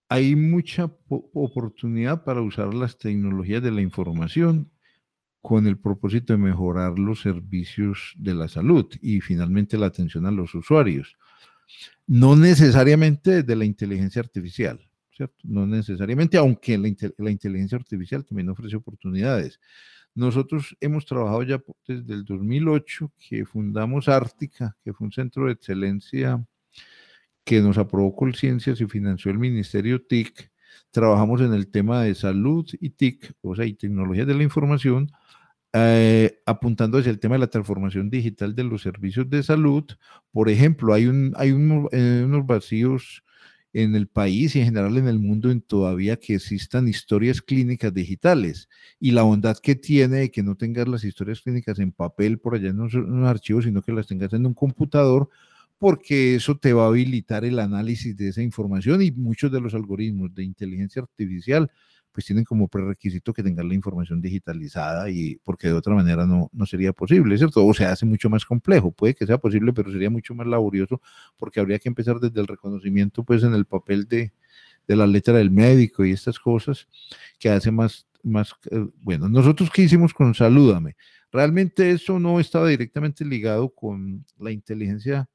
[0.10, 4.72] hay mucha oportunidad para usar las tecnologías de la información
[5.42, 10.32] con el propósito de mejorar los servicios de la salud y finalmente la atención a
[10.32, 11.18] los usuarios.
[12.06, 14.80] No necesariamente de la inteligencia artificial,
[15.12, 15.36] ¿cierto?
[15.44, 19.60] No necesariamente, aunque la, la inteligencia artificial también ofrece oportunidades.
[20.16, 25.54] Nosotros hemos trabajado ya desde el 2008 que fundamos Ártica, que fue un centro de
[25.54, 26.44] excelencia
[27.48, 30.52] que nos aprobó Colciencias y financió el Ministerio TIC.
[30.92, 35.10] Trabajamos en el tema de salud y TIC, o sea, y tecnologías de la información,
[35.72, 39.86] eh, apuntando hacia el tema de la transformación digital de los servicios de salud.
[40.34, 43.24] Por ejemplo, hay, un, hay eh, unos vacíos
[43.72, 47.94] en el país y en general en el mundo en todavía que existan historias clínicas
[47.94, 48.68] digitales
[49.00, 52.56] y la bondad que tiene de que no tengas las historias clínicas en papel por
[52.56, 55.30] allá en un archivo, sino que las tengas en un computador,
[55.78, 59.74] porque eso te va a habilitar el análisis de esa información y muchos de los
[59.74, 61.72] algoritmos de inteligencia artificial
[62.18, 66.50] pues tienen como prerequisito que tengan la información digitalizada y porque de otra manera no,
[66.52, 67.64] no sería posible, ¿cierto?
[67.64, 71.00] O se hace mucho más complejo, puede que sea posible, pero sería mucho más laborioso
[71.38, 74.34] porque habría que empezar desde el reconocimiento pues en el papel de,
[74.88, 76.88] de la letra del médico y estas cosas
[77.38, 80.96] que hace más, más, eh, bueno, nosotros qué hicimos con Salúdame.
[81.32, 85.30] Realmente eso no estaba directamente ligado con la inteligencia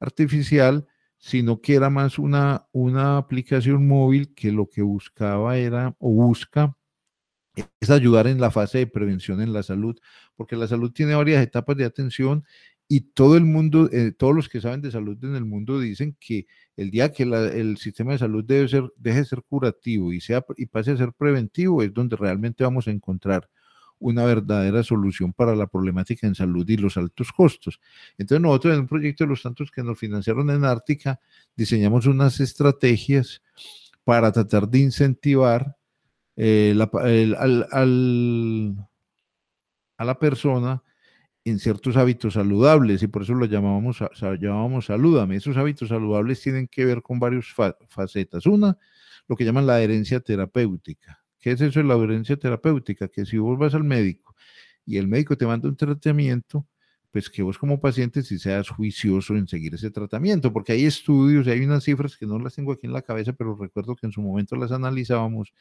[0.00, 0.86] artificial,
[1.18, 6.76] sino que era más una, una aplicación móvil que lo que buscaba era o busca
[7.80, 9.98] es ayudar en la fase de prevención en la salud,
[10.36, 12.44] porque la salud tiene varias etapas de atención
[12.88, 16.16] y todo el mundo, eh, todos los que saben de salud en el mundo dicen
[16.18, 20.20] que el día que el sistema de salud debe ser, deje de ser curativo y,
[20.20, 23.48] sea, y pase a ser preventivo es donde realmente vamos a encontrar
[24.00, 27.80] una verdadera solución para la problemática en salud y los altos costos.
[28.18, 31.20] Entonces nosotros en un proyecto de los tantos que nos financiaron en Ártica,
[31.54, 33.42] diseñamos unas estrategias
[34.02, 35.76] para tratar de incentivar
[36.36, 36.74] eh,
[39.98, 40.82] a la persona
[41.44, 44.02] en ciertos hábitos saludables y por eso lo llamábamos,
[44.40, 45.36] llamábamos salúdame.
[45.36, 47.46] Esos hábitos saludables tienen que ver con varias
[47.88, 48.46] facetas.
[48.46, 48.78] Una,
[49.28, 53.08] lo que llaman la adherencia terapéutica ¿Qué es eso de la adherencia terapéutica?
[53.08, 54.34] Que si vos vas al médico
[54.84, 56.66] y el médico te manda un tratamiento,
[57.10, 61.46] pues que vos como paciente si seas juicioso en seguir ese tratamiento, porque hay estudios,
[61.48, 64.12] hay unas cifras que no las tengo aquí en la cabeza, pero recuerdo que en
[64.12, 65.52] su momento las analizábamos,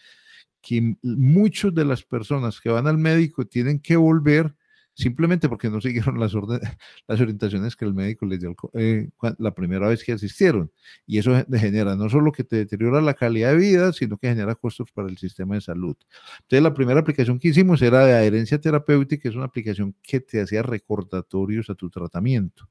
[0.62, 4.56] que muchas de las personas que van al médico tienen que volver
[4.94, 6.34] simplemente porque no siguieron las,
[7.08, 10.72] las orientaciones que el médico les dio eh, la primera vez que asistieron.
[11.06, 14.56] Y eso genera no solo que te deteriora la calidad de vida, sino que genera
[14.56, 15.96] costos para el sistema de salud.
[16.42, 20.42] Entonces, la primera aplicación que hicimos era de adherencia terapéutica, es una aplicación que te
[20.42, 22.70] hacía recordatorios a tu tratamiento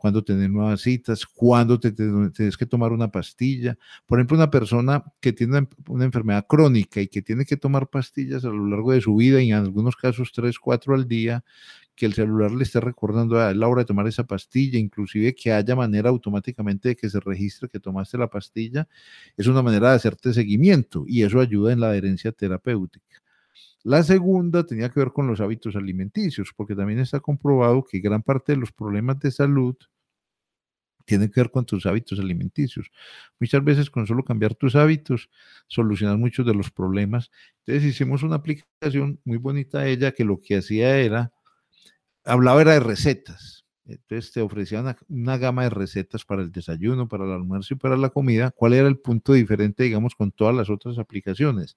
[0.00, 3.76] cuándo tener nuevas citas, cuándo te, tienes que tomar una pastilla.
[4.06, 8.44] Por ejemplo, una persona que tiene una, enfermedad crónica y que tiene que tomar pastillas
[8.44, 11.44] a lo largo de su vida y en algunos casos tres, cuatro al día,
[11.94, 15.52] que el celular le esté recordando a la hora de tomar esa pastilla, inclusive que
[15.52, 18.88] haya manera automáticamente de que se registre que tomaste la pastilla,
[19.36, 23.19] es una manera de hacerte seguimiento y eso ayuda en la adherencia terapéutica.
[23.82, 28.22] La segunda tenía que ver con los hábitos alimenticios, porque también está comprobado que gran
[28.22, 29.76] parte de los problemas de salud
[31.06, 32.90] tiene que ver con tus hábitos alimenticios.
[33.40, 35.28] Muchas veces con solo cambiar tus hábitos
[35.66, 37.30] solucionas muchos de los problemas.
[37.64, 41.32] Entonces hicimos una aplicación muy bonita ella que lo que hacía era,
[42.24, 43.66] hablaba era de recetas.
[43.86, 47.76] Entonces te ofrecía una, una, gama de recetas para el desayuno, para el almuerzo y
[47.78, 48.52] para la comida.
[48.52, 51.76] ¿Cuál era el punto diferente, digamos, con todas las otras aplicaciones?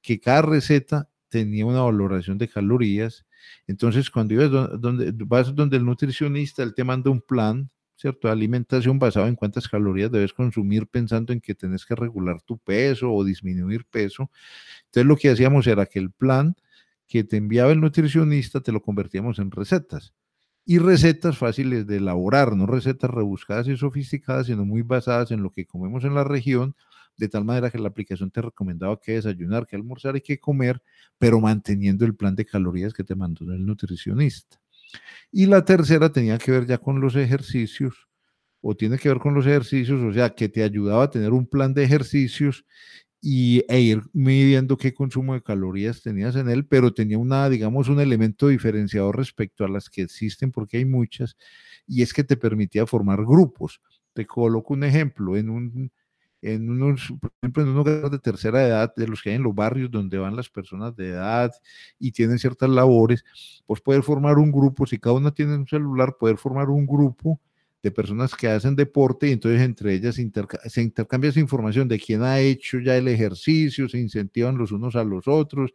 [0.00, 3.26] Que cada receta tenía una valoración de calorías.
[3.66, 8.30] Entonces, cuando ibas donde, vas donde el nutricionista, él te manda un plan ¿cierto?
[8.30, 13.12] Alimentación basada en cuántas calorías debes consumir pensando en que tenés que regular tu peso
[13.12, 14.30] o disminuir peso.
[14.86, 16.56] Entonces lo que hacíamos era que el plan
[17.06, 20.14] que te enviaba el nutricionista te lo convertíamos en recetas.
[20.64, 25.50] Y recetas fáciles de elaborar, no recetas rebuscadas y sofisticadas, sino muy basadas en lo
[25.50, 26.76] que comemos en la región,
[27.20, 30.82] de tal manera que la aplicación te recomendaba qué desayunar, qué almorzar y qué comer,
[31.18, 34.58] pero manteniendo el plan de calorías que te mandó el nutricionista.
[35.30, 38.08] Y la tercera tenía que ver ya con los ejercicios,
[38.62, 41.46] o tiene que ver con los ejercicios, o sea, que te ayudaba a tener un
[41.46, 42.64] plan de ejercicios
[43.20, 47.88] y, e ir midiendo qué consumo de calorías tenías en él, pero tenía una, digamos,
[47.90, 51.36] un elemento diferenciador respecto a las que existen, porque hay muchas,
[51.86, 53.82] y es que te permitía formar grupos.
[54.14, 55.92] Te coloco un ejemplo, en un,
[56.42, 59.42] en unos, por ejemplo, en un hogar de tercera edad, de los que hay en
[59.42, 61.52] los barrios donde van las personas de edad
[61.98, 63.24] y tienen ciertas labores,
[63.66, 67.40] pues poder formar un grupo, si cada uno tiene un celular, poder formar un grupo
[67.82, 72.22] de personas que hacen deporte y entonces entre ellas se intercambia esa información de quién
[72.22, 75.72] ha hecho ya el ejercicio, se incentivan los unos a los otros,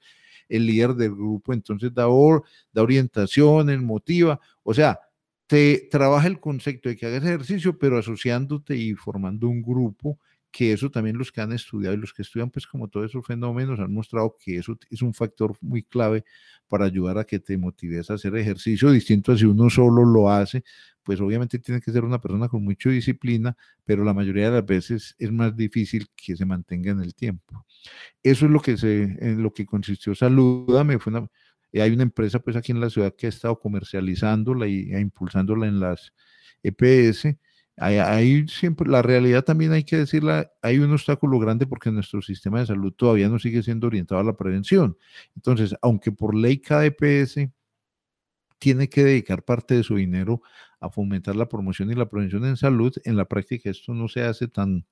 [0.48, 5.00] el líder del grupo entonces da, da orientación, motiva, o sea,
[5.48, 10.20] te trabaja el concepto de que hagas ejercicio, pero asociándote y formando un grupo
[10.56, 13.28] que eso también los que han estudiado y los que estudian pues como todos esos
[13.28, 16.24] fenómenos han mostrado que eso es un factor muy clave
[16.70, 20.32] para ayudar a que te motives a hacer ejercicio, distinto a si uno solo lo
[20.32, 20.64] hace,
[21.04, 24.66] pues obviamente tiene que ser una persona con mucha disciplina, pero la mayoría de las
[24.66, 27.66] veces es más difícil que se mantenga en el tiempo.
[28.24, 31.28] Eso es lo que se, en lo que consistió Saludame, fue una,
[31.74, 35.68] hay una empresa pues aquí en la ciudad que ha estado comercializándola y e impulsándola
[35.68, 36.14] en las
[36.64, 37.36] EPS,
[37.78, 42.60] Ahí, siempre, la realidad también hay que decirla, hay un obstáculo grande porque nuestro sistema
[42.62, 44.98] de salud todavía no sigue siendo orientado a la prevención.
[45.36, 47.50] Entonces, aunque por ley cada EPS
[48.60, 50.42] tiene que dedicar parte de su dinero
[50.80, 54.24] a fomentar la promoción y la prevención en salud, en la práctica esto no se
[54.24, 54.86] hace tan,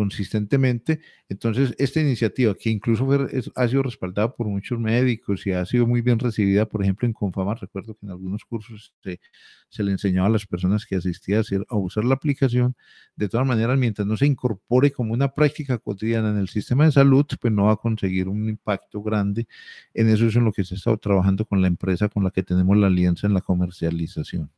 [0.00, 1.02] consistentemente.
[1.28, 3.06] Entonces, esta iniciativa, que incluso
[3.54, 7.12] ha sido respaldada por muchos médicos y ha sido muy bien recibida, por ejemplo, en
[7.12, 9.20] Confama, recuerdo que en algunos cursos se,
[9.68, 12.74] se le enseñaba a las personas que asistían a, a usar la aplicación.
[13.14, 16.92] De todas maneras, mientras no se incorpore como una práctica cotidiana en el sistema de
[16.92, 19.46] salud, pues no va a conseguir un impacto grande.
[19.92, 22.30] En eso es en lo que se ha estado trabajando con la empresa con la
[22.30, 24.50] que tenemos la alianza en la comercialización.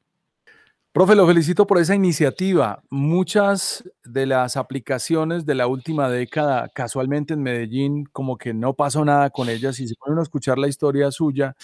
[0.92, 2.82] Profe, lo felicito por esa iniciativa.
[2.90, 9.02] Muchas de las aplicaciones de la última década, casualmente en Medellín, como que no pasó
[9.02, 11.56] nada con ellas y se ponen a escuchar la historia suya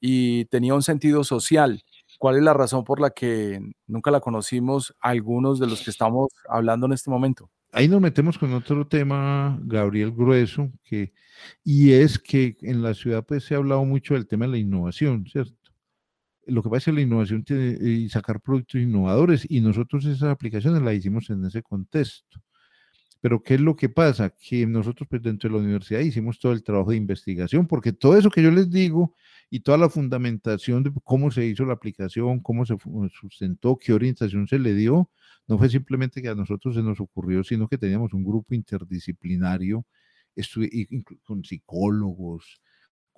[0.00, 1.82] y tenía un sentido social.
[2.18, 6.28] ¿Cuál es la razón por la que nunca la conocimos algunos de los que estamos
[6.48, 7.50] hablando en este momento?
[7.72, 11.12] Ahí nos metemos con otro tema, Gabriel Grueso, que,
[11.62, 14.58] y es que en la ciudad pues se ha hablado mucho del tema de la
[14.58, 15.59] innovación, ¿cierto?
[16.46, 20.30] Lo que pasa es que la innovación tiene, y sacar productos innovadores y nosotros esas
[20.30, 22.40] aplicaciones las hicimos en ese contexto.
[23.20, 24.30] Pero ¿qué es lo que pasa?
[24.30, 28.16] Que nosotros pues, dentro de la universidad hicimos todo el trabajo de investigación, porque todo
[28.16, 29.14] eso que yo les digo
[29.50, 32.76] y toda la fundamentación de cómo se hizo la aplicación, cómo se
[33.12, 35.10] sustentó, qué orientación se le dio,
[35.46, 39.84] no fue simplemente que a nosotros se nos ocurrió, sino que teníamos un grupo interdisciplinario
[41.24, 42.60] con psicólogos,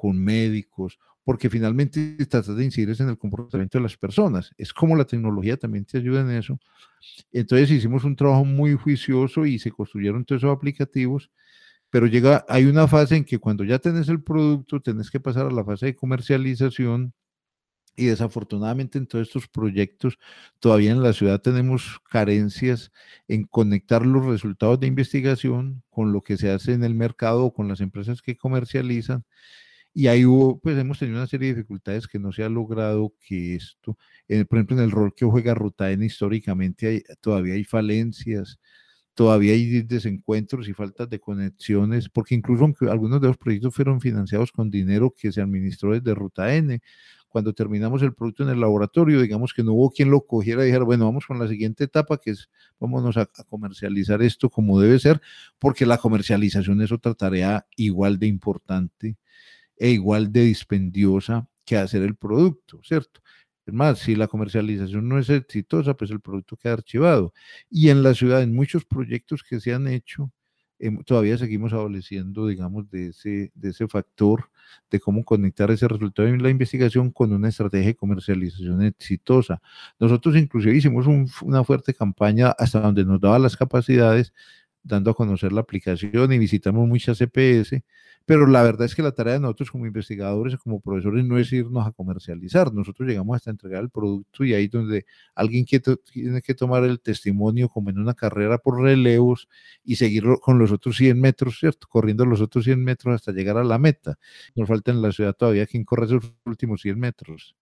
[0.03, 4.51] con médicos, porque finalmente tratas de incidir en el comportamiento de las personas.
[4.59, 6.59] Es como la tecnología también te ayuda en eso.
[7.33, 11.31] Entonces hicimos un trabajo muy juicioso y se construyeron todos esos aplicativos,
[11.91, 15.47] pero llega, hay una fase en que cuando ya tenés el producto, tenés que pasar
[15.47, 17.15] a la fase de comercialización
[17.95, 20.19] Y desafortunadamente en todos estos proyectos
[20.61, 22.91] todavía en la ciudad tenemos carencias
[23.29, 27.53] en conectar los resultados de investigación con lo que se hace en el mercado o
[27.53, 29.25] con las empresas que comercializan.
[29.95, 33.13] Y ahí hubo, pues hemos tenido una serie de dificultades que no se ha logrado
[33.21, 38.59] que esto, eh, por ejemplo, en el rol que juega Rutaen históricamente todavía hay falencias,
[39.15, 44.01] todavía hay desencuentros y faltas de conexiones, porque incluso aunque algunos de los proyectos fueron
[44.01, 46.81] financiados con dinero que se administró desde Ruta N,
[47.29, 50.67] cuando terminamos el producto en el laboratorio, digamos que no hubo quien lo cogiera y
[50.67, 52.49] dijera, bueno, vamos con la siguiente etapa, que es,
[52.81, 55.21] vámonos a, a, comercializar esto como debe ser,
[55.59, 59.17] porque la comercialización es otra tarea igual de importante
[59.77, 63.21] e igual de dispendiosa que hacer el producto, ¿cierto?
[63.67, 67.33] Es más, si la comercialización no es exitosa, pues el producto queda archivado.
[67.71, 70.33] Y en la ciudad, en muchos proyectos que se han hecho,
[71.07, 74.51] todavía seguimos adoleciendo, digamos, de ese, de ese factor
[74.91, 79.61] de cómo conectar ese resultado de la investigación con una estrategia de comercialización exitosa.
[80.01, 81.07] Nosotros inclusive hicimos
[81.43, 84.33] una fuerte campaña hasta donde nos daba las capacidades,
[84.83, 87.83] dando a conocer la aplicación y visitamos muchas CPS,
[88.25, 91.53] pero la verdad es que la tarea de nosotros como investigadores, como profesores, no es
[91.53, 92.73] irnos a comercializar.
[92.73, 97.01] Nosotros llegamos hasta entregar el producto y ahí donde alguien que tiene que tomar el
[97.01, 99.49] testimonio como en una carrera por relevos
[99.85, 101.87] y seguirlo con los otros 100 metros, ¿cierto?
[101.89, 104.19] Corriendo los otros 100 metros hasta llegar a la meta.
[104.55, 107.57] Nos falta en la ciudad todavía quien corre esos últimos 100 metros.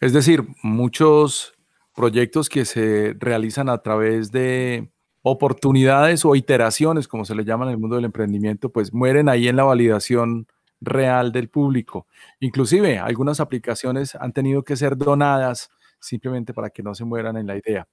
[0.00, 1.54] Es decir, muchos
[1.94, 4.90] proyectos que se realizan a través de
[5.28, 9.48] oportunidades o iteraciones, como se le llama en el mundo del emprendimiento, pues mueren ahí
[9.48, 10.46] en la validación
[10.80, 12.06] real del público.
[12.38, 15.68] Inclusive algunas aplicaciones han tenido que ser donadas
[15.98, 17.88] simplemente para que no se mueran en la idea.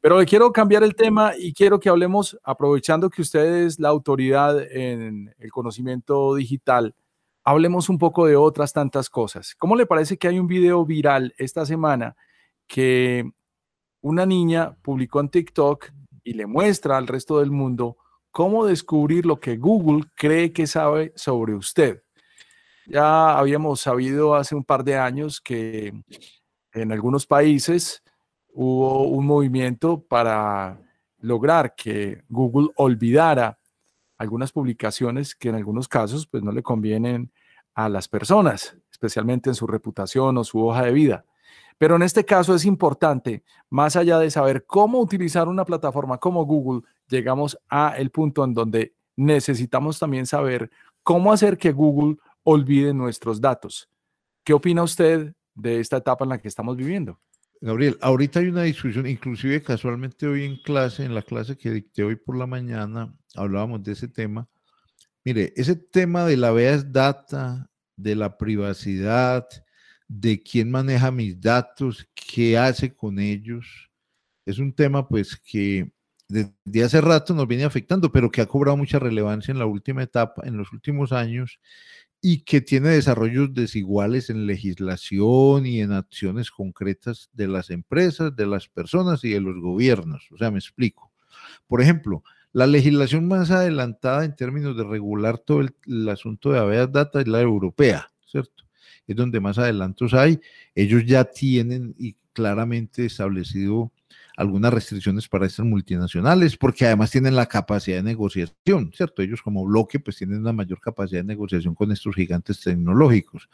[0.00, 4.60] Pero quiero cambiar el tema y quiero que hablemos, aprovechando que usted es la autoridad
[4.60, 6.96] en el conocimiento digital,
[7.44, 9.54] hablemos un poco de otras tantas cosas.
[9.54, 12.16] ¿Cómo le parece que hay un video viral esta semana
[12.66, 13.30] que
[14.00, 15.92] una niña publicó en TikTok
[16.24, 17.96] y le muestra al resto del mundo
[18.30, 22.02] cómo descubrir lo que Google cree que sabe sobre usted.
[22.86, 25.92] Ya habíamos sabido hace un par de años que
[26.72, 28.02] en algunos países
[28.52, 30.80] hubo un movimiento para
[31.18, 33.58] lograr que Google olvidara
[34.18, 37.32] algunas publicaciones que en algunos casos pues no le convienen
[37.74, 41.24] a las personas, especialmente en su reputación o su hoja de vida.
[41.78, 46.44] Pero en este caso es importante, más allá de saber cómo utilizar una plataforma como
[46.44, 50.70] Google, llegamos a el punto en donde necesitamos también saber
[51.02, 53.88] cómo hacer que Google olvide nuestros datos.
[54.44, 57.20] ¿Qué opina usted de esta etapa en la que estamos viviendo?
[57.60, 62.02] Gabriel, ahorita hay una discusión, inclusive casualmente hoy en clase, en la clase que dicté
[62.02, 64.48] hoy por la mañana, hablábamos de ese tema.
[65.24, 69.46] Mire, ese tema de la veas data, de la privacidad,
[70.20, 73.90] de quién maneja mis datos, qué hace con ellos.
[74.44, 75.90] Es un tema pues que
[76.28, 80.02] desde hace rato nos viene afectando, pero que ha cobrado mucha relevancia en la última
[80.02, 81.60] etapa, en los últimos años,
[82.20, 88.46] y que tiene desarrollos desiguales en legislación y en acciones concretas de las empresas, de
[88.46, 90.28] las personas y de los gobiernos.
[90.32, 91.10] O sea, me explico.
[91.66, 96.92] Por ejemplo, la legislación más adelantada en términos de regular todo el, asunto de habeas
[96.92, 98.61] data es la europea, ¿cierto?
[99.06, 100.40] Es donde más adelantos hay.
[100.74, 103.92] Ellos ya tienen y claramente establecido
[104.36, 109.22] algunas restricciones para estas multinacionales, porque además tienen la capacidad de negociación, ¿cierto?
[109.22, 113.48] Ellos como bloque pues tienen una mayor capacidad de negociación con estos gigantes tecnológicos,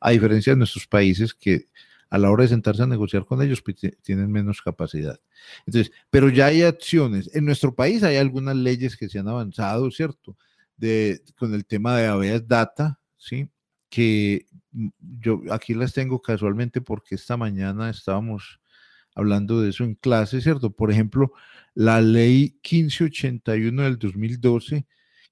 [0.00, 1.68] a diferencia de nuestros países que
[2.10, 5.18] a la hora de sentarse a negociar con ellos pues, tienen menos capacidad.
[5.66, 7.30] Entonces, pero ya hay acciones.
[7.34, 10.36] En nuestro país hay algunas leyes que se han avanzado, ¿cierto?
[10.76, 13.48] De, con el tema de habeas data, ¿sí?
[13.94, 14.46] que
[14.98, 18.60] yo aquí las tengo casualmente porque esta mañana estábamos
[19.14, 20.70] hablando de eso en clase, ¿cierto?
[20.70, 21.32] Por ejemplo,
[21.74, 24.86] la ley 1581 del 2012,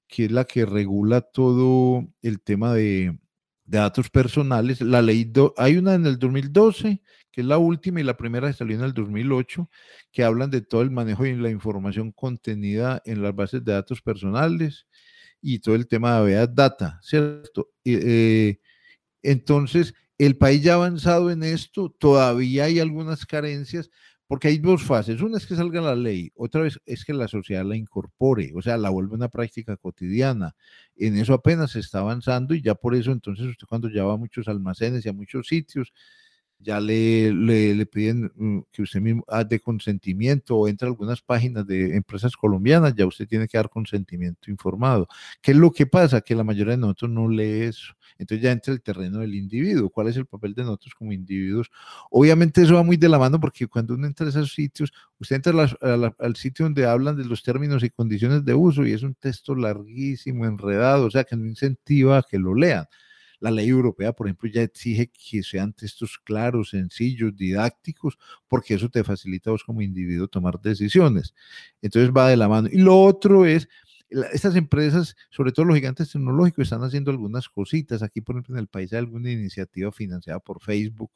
[0.07, 3.17] que es la que regula todo el tema de,
[3.65, 4.81] datos personales.
[4.81, 8.53] La ley, hay una en el 2012, que es la última, y la primera que
[8.53, 9.69] salió en el 2008,
[10.11, 14.01] que hablan de todo el manejo y la información contenida en las bases de datos
[14.01, 14.87] personales
[15.41, 17.71] y todo el tema de habeas data, ¿cierto?
[17.83, 18.59] Eh,
[19.23, 23.89] entonces, el país ya ha avanzado en esto, todavía hay algunas carencias,
[24.27, 25.21] porque hay dos fases.
[25.21, 28.61] Una es que salga la ley, otra vez es que la sociedad la incorpore, o
[28.61, 30.55] sea, la vuelve una práctica cotidiana.
[30.95, 34.13] En eso apenas se está avanzando y ya por eso entonces usted cuando ya va
[34.13, 35.93] a muchos almacenes y a muchos sitios,
[36.63, 41.95] ya le, le, piden mm, que usted mismo de consentimiento o entre algunas páginas de
[41.95, 45.07] empresas colombianas, ya usted tiene que dar consentimiento informado.
[45.41, 46.21] ¿Qué es lo que pasa?
[46.21, 47.93] Que la mayoría de nosotros no lee eso.
[48.17, 49.89] Entonces ya entra el terreno del individuo.
[49.89, 51.69] ¿Cuál es el papel de nosotros como individuos?
[52.09, 55.37] Obviamente eso va muy de la mano porque cuando uno entra a esos sitios, usted
[55.37, 55.53] entra
[56.19, 59.55] al sitio donde hablan de los términos y condiciones de uso y es un texto
[59.55, 62.85] larguísimo, enredado, o sea que no incentiva a que lo lean.
[63.43, 68.17] La ley europea, por ejemplo, ya exige que sean textos claros, sencillos, didácticos,
[68.47, 71.33] porque eso te facilita a vos como individuo tomar decisiones.
[71.81, 72.69] Entonces va de la mano.
[72.71, 73.67] Y lo otro es
[74.31, 78.01] estas empresas, sobre todo los gigantes tecnológicos, están haciendo algunas cositas.
[78.01, 81.11] Aquí, por ejemplo, en el país hay alguna iniciativa financiada por Facebook,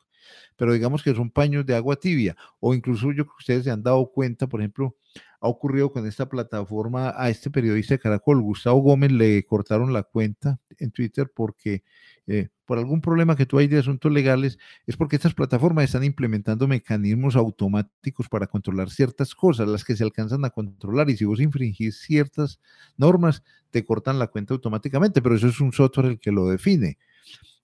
[0.57, 2.36] pero digamos que son paños de agua tibia.
[2.59, 4.97] O incluso yo creo que ustedes se han dado cuenta, por ejemplo,
[5.40, 10.04] ha ocurrido con esta plataforma a este periodista de Caracol, Gustavo Gómez, le cortaron la
[10.04, 11.84] cuenta en Twitter porque
[12.26, 16.04] eh, por algún problema que tú hay de asuntos legales, es porque estas plataformas están
[16.04, 21.24] implementando mecanismos automáticos para controlar ciertas cosas, las que se alcanzan a controlar, y si
[21.24, 22.60] vos infringís ciertas
[22.98, 26.98] normas, te cortan la cuenta automáticamente, pero eso es un software el que lo define.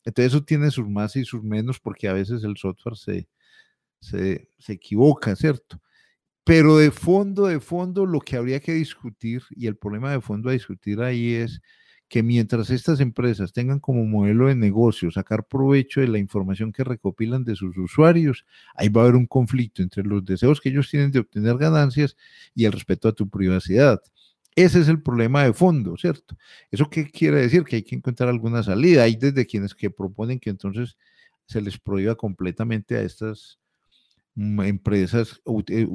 [0.05, 3.27] Entonces eso tiene sus más y sus menos porque a veces el software se,
[3.99, 5.81] se, se equivoca, ¿cierto?
[6.43, 10.49] Pero de fondo, de fondo, lo que habría que discutir, y el problema de fondo
[10.49, 11.61] a discutir ahí es
[12.09, 16.83] que mientras estas empresas tengan como modelo de negocio sacar provecho de la información que
[16.83, 20.89] recopilan de sus usuarios, ahí va a haber un conflicto entre los deseos que ellos
[20.91, 22.15] tienen de obtener ganancias
[22.53, 23.99] y el respeto a tu privacidad.
[24.55, 26.37] Ese es el problema de fondo, ¿cierto?
[26.69, 27.63] ¿Eso qué quiere decir?
[27.63, 29.03] Que hay que encontrar alguna salida.
[29.03, 30.97] Hay desde quienes que proponen que entonces
[31.47, 33.59] se les prohíba completamente a estas
[34.35, 35.87] Mm, empresas eh,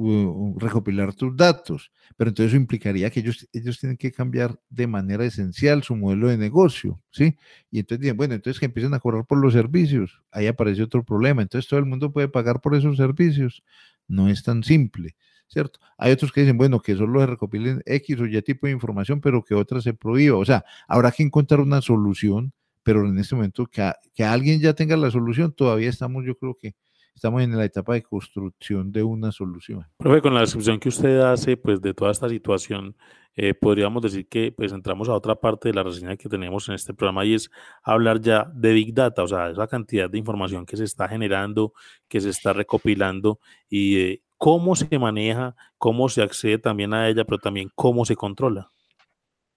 [0.57, 5.25] recopilar tus datos, pero entonces eso implicaría que ellos, ellos tienen que cambiar de manera
[5.25, 7.35] esencial su modelo de negocio, ¿sí?
[7.69, 11.03] Y entonces dicen, bueno, entonces que empiecen a cobrar por los servicios, ahí aparece otro
[11.03, 13.61] problema, entonces todo el mundo puede pagar por esos servicios,
[14.07, 15.17] no es tan simple,
[15.49, 15.79] ¿cierto?
[15.97, 19.19] Hay otros que dicen, bueno, que solo se recopilen X o Y tipo de información,
[19.19, 23.35] pero que otra se prohíba, o sea, habrá que encontrar una solución, pero en este
[23.35, 26.73] momento que, que alguien ya tenga la solución, todavía estamos, yo creo que
[27.19, 29.85] estamos en la etapa de construcción de una solución.
[29.97, 32.95] Profe, con la descripción que usted hace pues, de toda esta situación,
[33.35, 36.75] eh, podríamos decir que pues, entramos a otra parte de la reseña que tenemos en
[36.75, 37.51] este programa y es
[37.83, 41.73] hablar ya de Big Data, o sea, esa cantidad de información que se está generando,
[42.07, 47.39] que se está recopilando y cómo se maneja, cómo se accede también a ella, pero
[47.39, 48.71] también cómo se controla.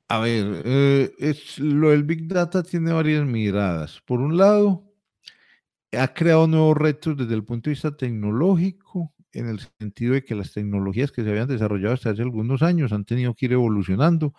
[0.09, 4.03] A ver, eh, es, lo del Big Data tiene varias miradas.
[4.05, 4.92] Por un lado,
[5.93, 10.35] ha creado nuevos retos desde el punto de vista tecnológico, en el sentido de que
[10.35, 14.35] las tecnologías que se habían desarrollado hasta hace algunos años han tenido que ir evolucionando,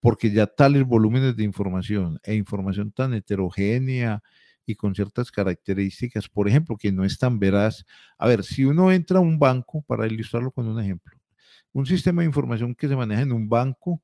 [0.00, 4.22] porque ya tales volúmenes de información e información tan heterogénea
[4.66, 7.84] y con ciertas características, por ejemplo, que no es tan veraz.
[8.18, 11.16] A ver, si uno entra a un banco, para ilustrarlo con un ejemplo,
[11.72, 14.02] un sistema de información que se maneja en un banco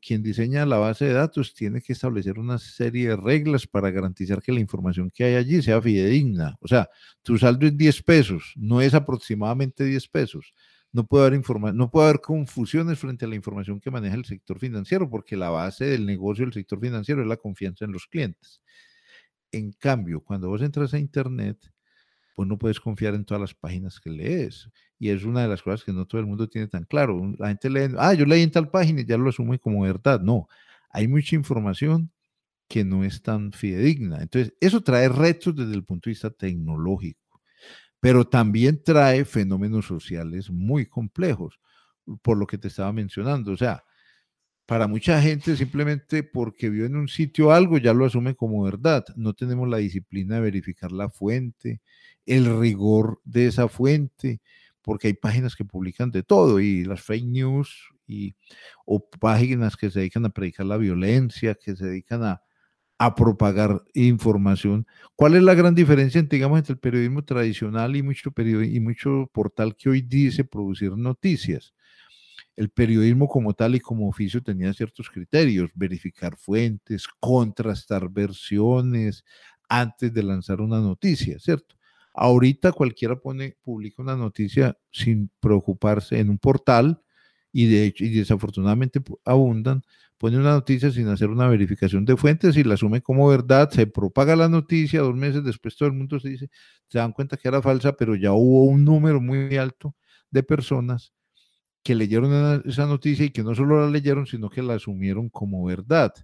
[0.00, 4.40] quien diseña la base de datos tiene que establecer una serie de reglas para garantizar
[4.40, 6.56] que la información que hay allí sea fidedigna.
[6.60, 6.88] O sea,
[7.22, 10.54] tu saldo es 10 pesos, no es aproximadamente 10 pesos.
[10.90, 14.58] No puede, haber no puede haber confusiones frente a la información que maneja el sector
[14.58, 18.62] financiero, porque la base del negocio del sector financiero es la confianza en los clientes.
[19.52, 21.58] En cambio, cuando vos entras a Internet,
[22.38, 24.70] pues no puedes confiar en todas las páginas que lees.
[24.96, 27.34] Y es una de las cosas que no todo el mundo tiene tan claro.
[27.36, 30.20] La gente lee, ah, yo leí en tal página y ya lo asume como verdad.
[30.20, 30.46] No,
[30.90, 32.12] hay mucha información
[32.68, 34.18] que no es tan fidedigna.
[34.22, 37.42] Entonces, eso trae retos desde el punto de vista tecnológico,
[37.98, 41.58] pero también trae fenómenos sociales muy complejos,
[42.22, 43.50] por lo que te estaba mencionando.
[43.50, 43.82] O sea,
[44.64, 49.04] para mucha gente simplemente porque vio en un sitio algo ya lo asume como verdad.
[49.16, 51.80] No tenemos la disciplina de verificar la fuente,
[52.28, 54.40] el rigor de esa fuente,
[54.82, 58.34] porque hay páginas que publican de todo y las fake news y,
[58.86, 62.42] o páginas que se dedican a predicar la violencia, que se dedican a,
[62.98, 64.86] a propagar información.
[65.16, 69.76] ¿Cuál es la gran diferencia digamos, entre el periodismo tradicional y mucho, y mucho portal
[69.76, 71.74] que hoy dice producir noticias?
[72.56, 79.24] El periodismo como tal y como oficio tenía ciertos criterios, verificar fuentes, contrastar versiones
[79.68, 81.77] antes de lanzar una noticia, ¿cierto?
[82.20, 87.00] Ahorita cualquiera pone, publica una noticia sin preocuparse en un portal
[87.52, 89.82] y de hecho, y desafortunadamente abundan,
[90.18, 93.86] pone una noticia sin hacer una verificación de fuentes y la asume como verdad, se
[93.86, 96.50] propaga la noticia, dos meses después todo el mundo se dice,
[96.88, 99.94] se dan cuenta que era falsa, pero ya hubo un número muy alto
[100.30, 101.12] de personas
[101.84, 105.64] que leyeron esa noticia y que no solo la leyeron, sino que la asumieron como
[105.64, 106.14] verdad.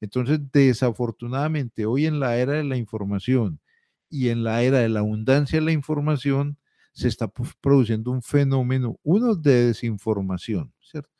[0.00, 3.60] Entonces, desafortunadamente, hoy en la era de la información,
[4.12, 6.58] y en la era de la abundancia de la información
[6.92, 7.32] se está
[7.62, 11.10] produciendo un fenómeno, uno de desinformación, ¿cierto?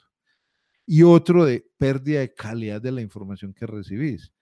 [0.87, 4.33] Y otro de pérdida de calidad de la información que recibís.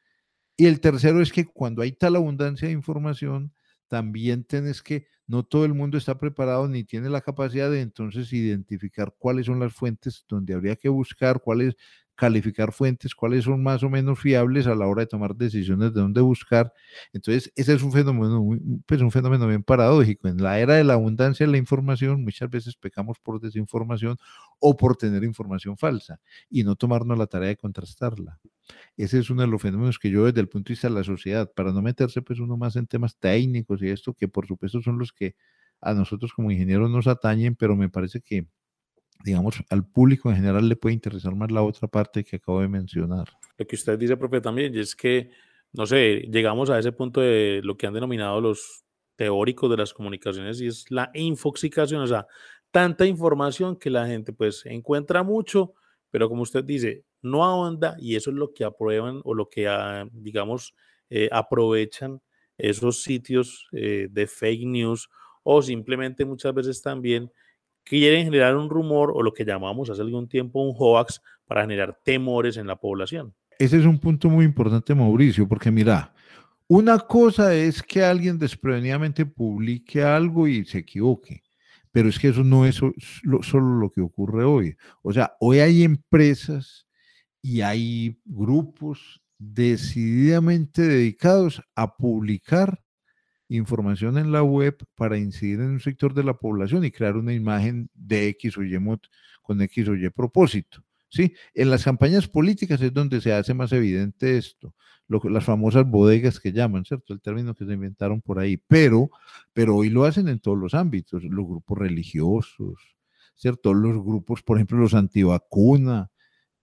[0.57, 3.55] Y el tercero es que cuando hay tal abundancia de información,
[3.87, 8.33] también tienes que, no todo el mundo está preparado ni tiene la capacidad de entonces
[8.33, 11.77] identificar cuáles son las fuentes donde habría que buscar, cuáles
[12.21, 16.03] calificar fuentes, cuáles son más o menos fiables a la hora de tomar decisiones de
[16.03, 16.71] dónde buscar.
[17.15, 18.47] Entonces, ese es un fenómeno,
[18.85, 20.29] pues un fenómeno bien paradójico.
[20.29, 24.19] En la era de la abundancia de la información, muchas veces pecamos por desinformación
[24.59, 28.39] o por tener información falsa y no tomarnos la tarea de contrastarla.
[28.99, 31.05] Ese es uno de los fenómenos que yo desde el punto de vista de la
[31.05, 34.83] sociedad, para no meterse pues uno más en temas técnicos y esto, que por supuesto
[34.83, 35.37] son los que
[35.81, 38.47] a nosotros como ingenieros nos atañen, pero me parece que
[39.25, 42.69] digamos, al público en general le puede interesar más la otra parte que acabo de
[42.69, 43.29] mencionar.
[43.59, 45.31] Lo que usted dice, profe, también, es que,
[45.73, 48.85] no sé, llegamos a ese punto de lo que han denominado los
[49.17, 52.27] teóricos de las comunicaciones y es la infoxicación, o sea,
[52.71, 55.75] tanta información que la gente pues encuentra mucho,
[56.11, 59.69] pero como usted dice, no ahonda y eso es lo que aprueban o lo que,
[59.69, 60.75] ah, digamos,
[61.11, 62.23] eh, aprovechan
[62.57, 65.11] esos sitios eh, de fake news
[65.43, 67.31] o simplemente muchas veces también
[67.91, 71.99] quieren generar un rumor o lo que llamamos hace algún tiempo un hoax para generar
[72.05, 73.35] temores en la población.
[73.59, 76.15] Ese es un punto muy importante, Mauricio, porque mira,
[76.69, 81.43] una cosa es que alguien desprevenidamente publique algo y se equivoque,
[81.91, 84.77] pero es que eso no es solo lo que ocurre hoy.
[85.03, 86.87] O sea, hoy hay empresas
[87.43, 92.81] y hay grupos decididamente dedicados a publicar
[93.57, 97.33] información en la web para incidir en un sector de la población y crear una
[97.33, 98.79] imagen de X o Y
[99.43, 100.83] con X o Y propósito.
[101.09, 101.35] ¿sí?
[101.55, 104.75] En las campañas políticas es donde se hace más evidente esto,
[105.09, 107.13] las famosas bodegas que llaman, ¿cierto?
[107.13, 109.11] El término que se inventaron por ahí, pero,
[109.53, 112.97] pero hoy lo hacen en todos los ámbitos, los grupos religiosos,
[113.35, 113.75] ¿cierto?
[113.75, 116.11] Los grupos, por ejemplo, los antivacuna,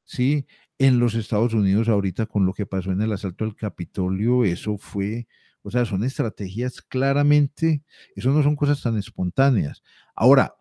[0.05, 0.47] ¿sí?
[0.79, 4.77] En los Estados Unidos ahorita con lo que pasó en el asalto al Capitolio, eso
[4.77, 5.27] fue
[5.67, 7.83] o sea, son estrategias claramente,
[8.15, 9.83] eso no son cosas tan espontáneas.
[10.15, 10.55] Ahora,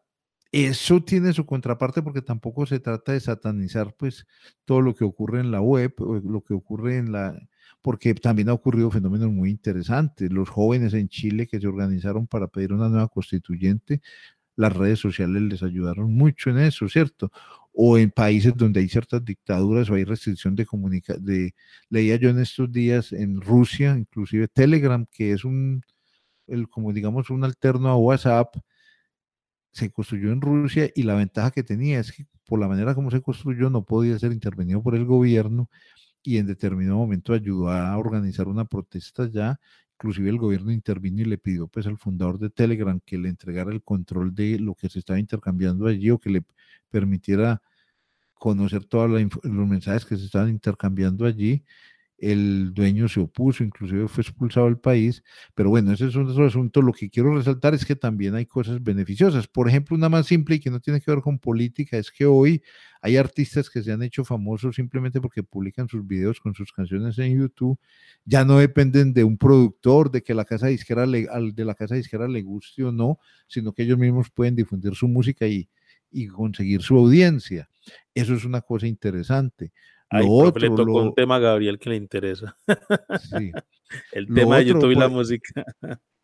[0.51, 4.27] eso tiene su contraparte porque tampoco se trata de satanizar pues
[4.65, 5.95] todo lo que ocurre en la web,
[6.25, 7.39] lo que ocurre en la,
[7.83, 10.33] porque también ha ocurrido fenómenos muy interesantes.
[10.33, 14.01] Los jóvenes en Chile que se organizaron para pedir una nueva constituyente,
[14.57, 17.31] las redes sociales les ayudaron mucho en eso, ¿cierto?
[17.79, 21.25] O en países donde hay ciertas dictaduras o hay restricción de comunicación.
[21.91, 25.83] Leía yo en estos días en Rusia, inclusive Telegram, que es un,
[26.47, 28.57] el, como digamos, un alterno a WhatsApp,
[29.73, 33.11] se construyó en Rusia y la ventaja que tenía es que por la manera como
[33.11, 35.69] se construyó no podía ser intervenido por el gobierno
[36.23, 39.61] y en determinado momento ayudó a organizar una protesta ya.
[39.99, 43.71] Inclusive el gobierno intervino y le pidió pues al fundador de Telegram que le entregara
[43.73, 46.43] el control de lo que se estaba intercambiando allí o que le
[46.97, 47.61] permitiera
[48.35, 51.65] conocer todos los mensajes que se estaban intercambiando allí.
[52.19, 55.23] El dueño se opuso, inclusive fue expulsado del país,
[55.55, 56.81] pero bueno, ese es otro asunto.
[56.81, 59.47] Lo que quiero resaltar es que también hay cosas beneficiosas.
[59.47, 62.25] Por ejemplo, una más simple y que no tiene que ver con política es que
[62.25, 62.63] hoy
[63.03, 67.19] hay artistas que se han hecho famosos simplemente porque publican sus videos con sus canciones
[67.19, 67.79] en YouTube.
[68.25, 71.97] Ya no dependen de un productor, de que la casa disquera le, de la casa
[71.97, 75.69] disquera le guste o no, sino que ellos mismos pueden difundir su música y,
[76.11, 77.69] y conseguir su audiencia.
[78.15, 79.73] Eso es una cosa interesante.
[80.11, 82.57] Lo otro, le tocó un tema a Gabriel que le interesa.
[83.21, 83.53] Sí.
[84.13, 85.65] El tema de YouTube y la música.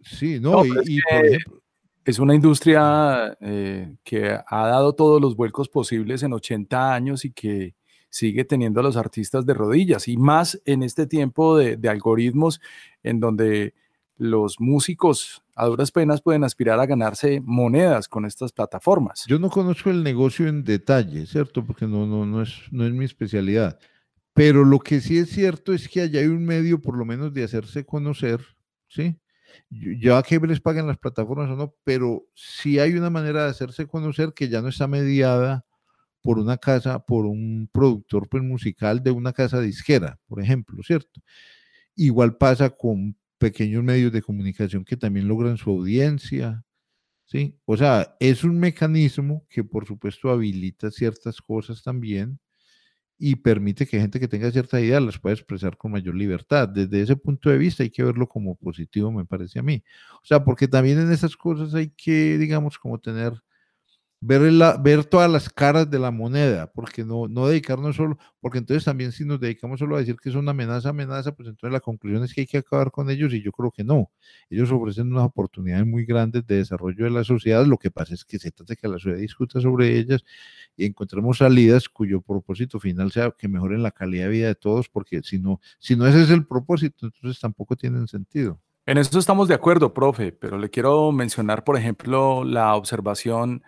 [0.01, 1.63] Sí, no, y, por ejemplo,
[2.05, 7.33] es una industria eh, que ha dado todos los vuelcos posibles en 80 años y
[7.33, 7.75] que
[8.11, 12.61] sigue teniendo a los artistas de rodillas y más en este tiempo de, de algoritmos
[13.03, 13.75] en donde
[14.17, 19.25] los músicos a duras penas pueden aspirar a ganarse monedas con estas plataformas.
[19.27, 21.65] Yo no conozco el negocio en detalle, ¿cierto?
[21.65, 23.79] Porque no, no, no, es, no es mi especialidad.
[24.35, 27.35] Pero lo que sí es cierto es que allá hay un medio, por lo menos,
[27.35, 28.41] de hacerse conocer,
[28.89, 29.19] ¿sí?
[29.71, 33.87] Ya que les paguen las plataformas o no, pero sí hay una manera de hacerse
[33.87, 35.67] conocer que ya no está mediada
[36.23, 41.21] por una casa, por un productor pues, musical de una casa disquera, por ejemplo, ¿cierto?
[41.95, 46.65] Igual pasa con pequeños medios de comunicación que también logran su audiencia,
[47.27, 47.59] ¿sí?
[47.65, 52.39] O sea, es un mecanismo que por supuesto habilita ciertas cosas también
[53.19, 56.69] y permite que gente que tenga cierta idea las pueda expresar con mayor libertad.
[56.69, 59.83] Desde ese punto de vista hay que verlo como positivo, me parece a mí.
[60.23, 63.35] O sea, porque también en esas cosas hay que, digamos, como tener
[64.23, 68.59] ver, la, ver todas las caras de la moneda, porque no, no dedicarnos solo, porque
[68.59, 71.73] entonces también si nos dedicamos solo a decir que es una amenaza, amenaza, pues entonces
[71.73, 74.11] la conclusión es que hay que acabar con ellos y yo creo que no.
[74.49, 78.25] Ellos ofrecen unas oportunidades muy grandes de desarrollo de la sociedad, lo que pasa es
[78.25, 80.25] que se trata de que la sociedad discuta sobre ellas
[80.77, 84.89] y encontremos salidas cuyo propósito final sea que mejoren la calidad de vida de todos,
[84.89, 88.61] porque si no, si no ese es el propósito, entonces tampoco tienen sentido.
[88.85, 93.63] En eso estamos de acuerdo, profe, pero le quiero mencionar, por ejemplo, la observación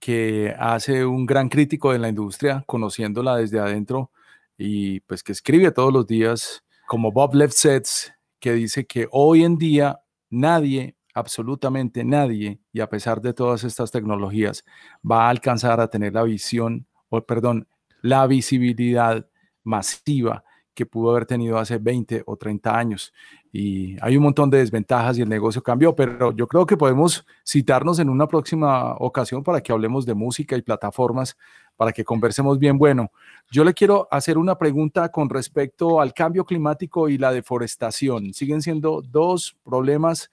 [0.00, 4.10] que hace un gran crítico de la industria, conociéndola desde adentro
[4.56, 9.56] y pues que escribe todos los días, como Bob Lefsetz, que dice que hoy en
[9.58, 14.64] día nadie, absolutamente nadie, y a pesar de todas estas tecnologías,
[15.08, 17.68] va a alcanzar a tener la visión, o perdón,
[18.02, 19.28] la visibilidad
[19.62, 20.44] masiva
[20.74, 23.12] que pudo haber tenido hace 20 o 30 años.
[23.52, 27.26] Y hay un montón de desventajas y el negocio cambió, pero yo creo que podemos
[27.44, 31.36] citarnos en una próxima ocasión para que hablemos de música y plataformas,
[31.76, 32.78] para que conversemos bien.
[32.78, 33.10] Bueno,
[33.50, 38.32] yo le quiero hacer una pregunta con respecto al cambio climático y la deforestación.
[38.34, 40.30] Siguen siendo dos problemas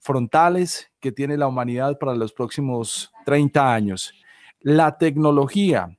[0.00, 4.14] frontales que tiene la humanidad para los próximos 30 años.
[4.60, 5.97] La tecnología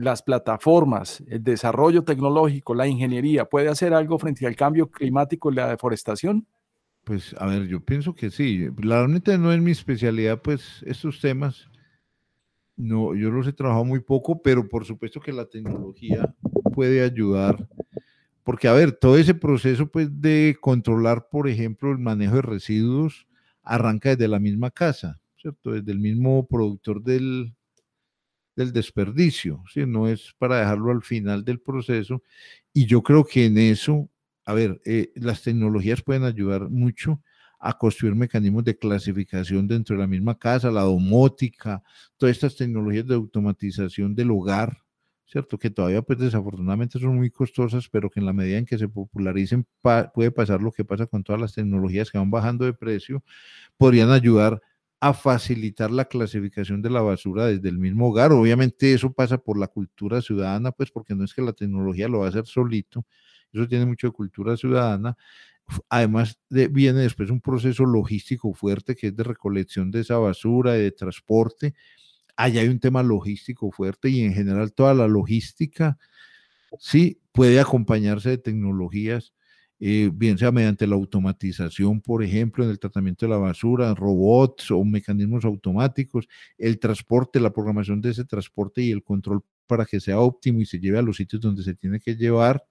[0.00, 5.56] las plataformas, el desarrollo tecnológico, la ingeniería, ¿puede hacer algo frente al cambio climático y
[5.56, 6.46] la deforestación?
[7.04, 8.66] Pues a ver, yo pienso que sí.
[8.76, 11.68] Realmente no es mi especialidad, pues estos temas.
[12.76, 16.34] No, yo los he trabajado muy poco, pero por supuesto que la tecnología
[16.72, 17.68] puede ayudar.
[18.42, 23.26] Porque, a ver, todo ese proceso pues, de controlar, por ejemplo, el manejo de residuos
[23.62, 25.72] arranca desde la misma casa, ¿cierto?
[25.72, 27.54] Desde el mismo productor del,
[28.66, 29.86] desperdicio, ¿sí?
[29.86, 32.22] no es para dejarlo al final del proceso.
[32.72, 34.08] Y yo creo que en eso,
[34.44, 37.20] a ver, eh, las tecnologías pueden ayudar mucho
[37.58, 41.82] a construir mecanismos de clasificación dentro de la misma casa, la domótica,
[42.16, 44.78] todas estas tecnologías de automatización del hogar,
[45.26, 45.58] ¿cierto?
[45.58, 48.88] Que todavía pues desafortunadamente son muy costosas, pero que en la medida en que se
[48.88, 49.66] popularicen
[50.14, 53.22] puede pasar lo que pasa con todas las tecnologías que van bajando de precio,
[53.76, 54.60] podrían ayudar
[55.00, 58.32] a facilitar la clasificación de la basura desde el mismo hogar.
[58.32, 62.20] Obviamente eso pasa por la cultura ciudadana, pues porque no es que la tecnología lo
[62.20, 63.06] va a hacer solito,
[63.52, 65.16] eso tiene mucho de cultura ciudadana.
[65.88, 70.90] Además viene después un proceso logístico fuerte que es de recolección de esa basura, de
[70.92, 71.74] transporte.
[72.36, 75.98] Allá hay un tema logístico fuerte y en general toda la logística,
[76.78, 79.32] sí, puede acompañarse de tecnologías
[79.82, 84.70] eh, bien sea mediante la automatización, por ejemplo, en el tratamiento de la basura, robots
[84.70, 86.28] o mecanismos automáticos,
[86.58, 90.66] el transporte, la programación de ese transporte y el control para que sea óptimo y
[90.66, 92.62] se lleve a los sitios donde se tiene que llevar,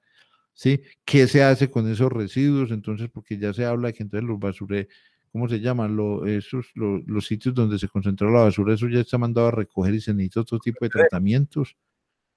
[0.53, 0.81] ¿sí?
[1.03, 2.69] ¿Qué se hace con esos residuos?
[2.71, 4.87] Entonces, porque ya se habla de que entonces los basure,
[5.31, 5.97] ¿cómo se llaman?
[6.27, 10.01] esos, los sitios donde se concentró la basura, eso ya está mandado a recoger y
[10.01, 11.75] se necesita otro tipo de tratamientos.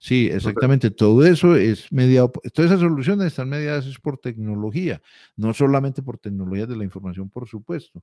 [0.03, 0.91] Sí, exactamente.
[0.91, 5.01] Todo eso es mediado, todas esas soluciones están mediadas por tecnología,
[5.37, 8.03] no solamente por tecnologías de la información, por supuesto,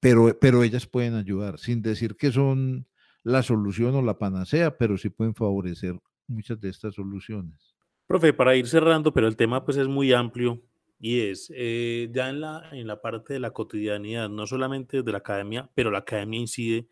[0.00, 2.88] pero, pero ellas pueden ayudar, sin decir que son
[3.22, 5.96] la solución o la panacea, pero sí pueden favorecer
[6.26, 7.76] muchas de estas soluciones.
[8.08, 10.60] Profe, para ir cerrando, pero el tema pues es muy amplio
[10.98, 15.12] y es eh, ya en la, en la parte de la cotidianidad, no solamente de
[15.12, 16.88] la academia, pero la academia incide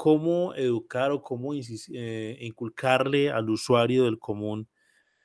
[0.00, 4.66] cómo educar o cómo eh, inculcarle al usuario del común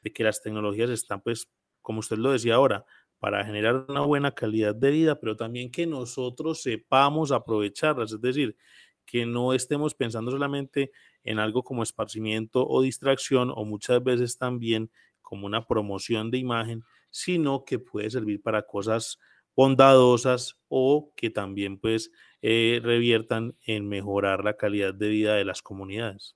[0.03, 1.49] de que las tecnologías están, pues,
[1.81, 2.83] como usted lo decía ahora,
[3.17, 8.57] para generar una buena calidad de vida, pero también que nosotros sepamos aprovecharlas, es decir,
[9.05, 10.91] que no estemos pensando solamente
[11.23, 16.83] en algo como esparcimiento o distracción o muchas veces también como una promoción de imagen,
[17.11, 19.19] sino que puede servir para cosas
[19.55, 22.11] bondadosas o que también pues
[22.47, 26.35] eh, reviertan en mejorar la calidad de vida de las comunidades?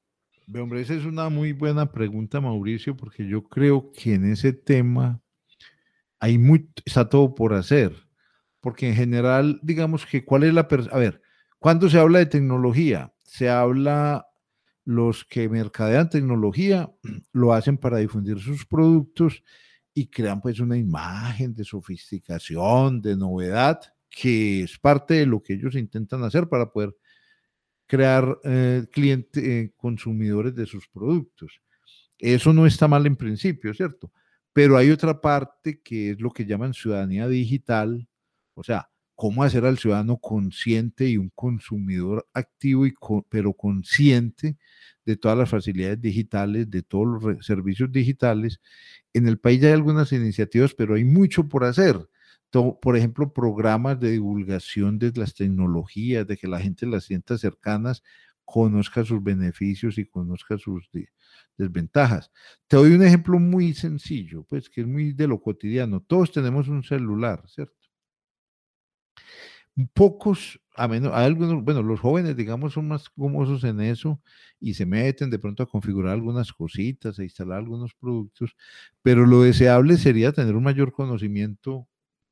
[0.51, 5.21] Hombre, esa es una muy buena pregunta, Mauricio, porque yo creo que en ese tema
[6.19, 7.93] hay muy, está todo por hacer.
[8.59, 10.67] Porque en general, digamos que cuál es la...
[10.91, 11.21] A ver,
[11.59, 14.25] cuando se habla de tecnología, se habla
[14.85, 16.91] los que mercadean tecnología,
[17.33, 19.43] lo hacen para difundir sus productos
[19.93, 23.79] y crean pues una imagen de sofisticación, de novedad,
[24.09, 26.95] que es parte de lo que ellos intentan hacer para poder
[27.87, 31.61] crear eh, clientes, eh, consumidores de sus productos.
[32.17, 34.11] Eso no está mal en principio, ¿cierto?
[34.53, 38.07] Pero hay otra parte que es lo que llaman ciudadanía digital,
[38.53, 42.93] o sea, cómo hacer al ciudadano consciente y un consumidor activo, y
[43.29, 44.57] pero consciente
[45.05, 48.61] de todas las facilidades digitales, de todos los servicios digitales.
[49.13, 51.97] En el país ya hay algunas iniciativas, pero hay mucho por hacer
[52.51, 58.03] por ejemplo, programas de divulgación de las tecnologías, de que la gente las sienta cercanas,
[58.45, 60.89] conozca sus beneficios y conozca sus
[61.57, 62.31] desventajas.
[62.67, 66.01] Te doy un ejemplo muy sencillo, pues que es muy de lo cotidiano.
[66.01, 67.75] Todos tenemos un celular, ¿cierto?
[69.93, 74.21] Pocos, a menos, algunos, bueno, los jóvenes, digamos, son más gomosos en eso
[74.59, 78.55] y se meten de pronto a configurar algunas cositas, a instalar algunos productos,
[79.01, 81.87] pero lo deseable sería tener un mayor conocimiento.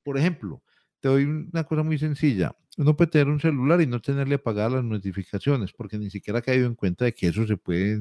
[0.08, 0.64] Por ejemplo,
[1.02, 2.56] te doy una cosa muy sencilla.
[2.78, 6.42] Uno puede tener un celular y no tenerle apagadas las notificaciones, porque ni siquiera ha
[6.42, 8.00] caído en cuenta de que eso se puede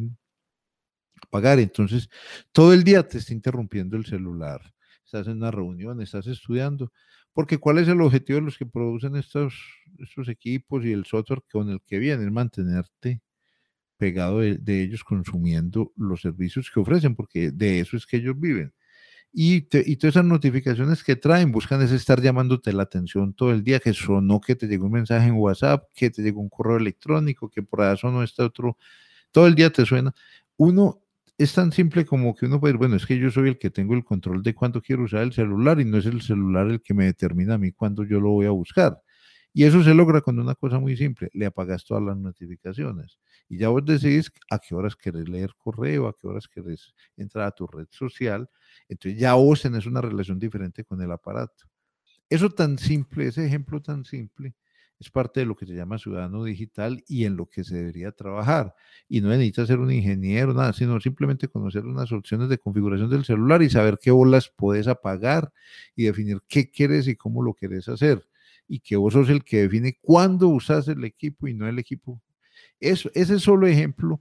[1.20, 1.58] apagar.
[1.58, 2.08] Entonces,
[2.52, 4.60] todo el día te está interrumpiendo el celular.
[5.04, 6.92] Estás en una reunión, estás estudiando.
[7.32, 9.54] Porque ¿cuál es el objetivo de los que producen estos,
[9.98, 12.32] estos equipos y el software con el que vienen?
[12.32, 13.20] Mantenerte
[13.96, 18.72] pegado de ellos consumiendo los servicios que ofrecen, porque de eso es que ellos viven.
[19.38, 23.80] Y, todas esas notificaciones que traen buscan es estar llamándote la atención todo el día,
[23.80, 27.50] que sonó que te llegó un mensaje en WhatsApp, que te llegó un correo electrónico,
[27.50, 28.78] que por ahí sonó este otro,
[29.32, 30.14] todo el día te suena.
[30.56, 31.02] Uno
[31.36, 33.68] es tan simple como que uno puede decir, bueno, es que yo soy el que
[33.68, 36.80] tengo el control de cuándo quiero usar el celular y no es el celular el
[36.80, 39.02] que me determina a mí cuándo yo lo voy a buscar.
[39.52, 43.18] Y eso se logra con una cosa muy simple, le apagas todas las notificaciones
[43.48, 47.46] y ya vos decidís a qué horas querés leer correo, a qué horas querés entrar
[47.46, 48.48] a tu red social,
[48.88, 51.64] entonces ya vos tenés una relación diferente con el aparato.
[52.28, 54.54] Eso tan simple, ese ejemplo tan simple,
[54.98, 58.12] es parte de lo que se llama ciudadano digital y en lo que se debería
[58.12, 58.74] trabajar.
[59.08, 63.24] Y no necesita ser un ingeniero, nada, sino simplemente conocer unas opciones de configuración del
[63.24, 65.52] celular y saber qué bolas puedes apagar
[65.94, 68.26] y definir qué quieres y cómo lo quieres hacer
[68.68, 72.20] y que vos sos el que define cuándo usas el equipo y no el equipo.
[72.80, 74.20] Eso, ese solo ejemplo,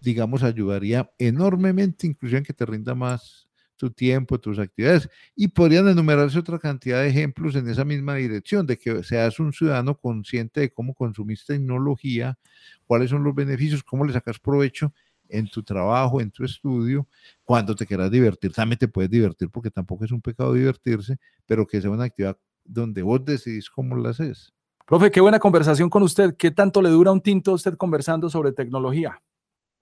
[0.00, 5.08] digamos, ayudaría enormemente, incluso en que te rinda más tu tiempo, tus actividades.
[5.36, 9.52] Y podrían enumerarse otra cantidad de ejemplos en esa misma dirección, de que seas un
[9.52, 12.38] ciudadano consciente de cómo consumís tecnología,
[12.86, 14.92] cuáles son los beneficios, cómo le sacas provecho
[15.28, 17.06] en tu trabajo, en tu estudio,
[17.44, 18.52] cuando te quieras divertir.
[18.52, 22.36] También te puedes divertir porque tampoco es un pecado divertirse, pero que sea una actividad
[22.64, 24.52] donde vos decidís cómo lo haces.
[24.88, 26.34] Profe, qué buena conversación con usted.
[26.38, 29.20] ¿Qué tanto le dura un tinto a usted conversando sobre tecnología?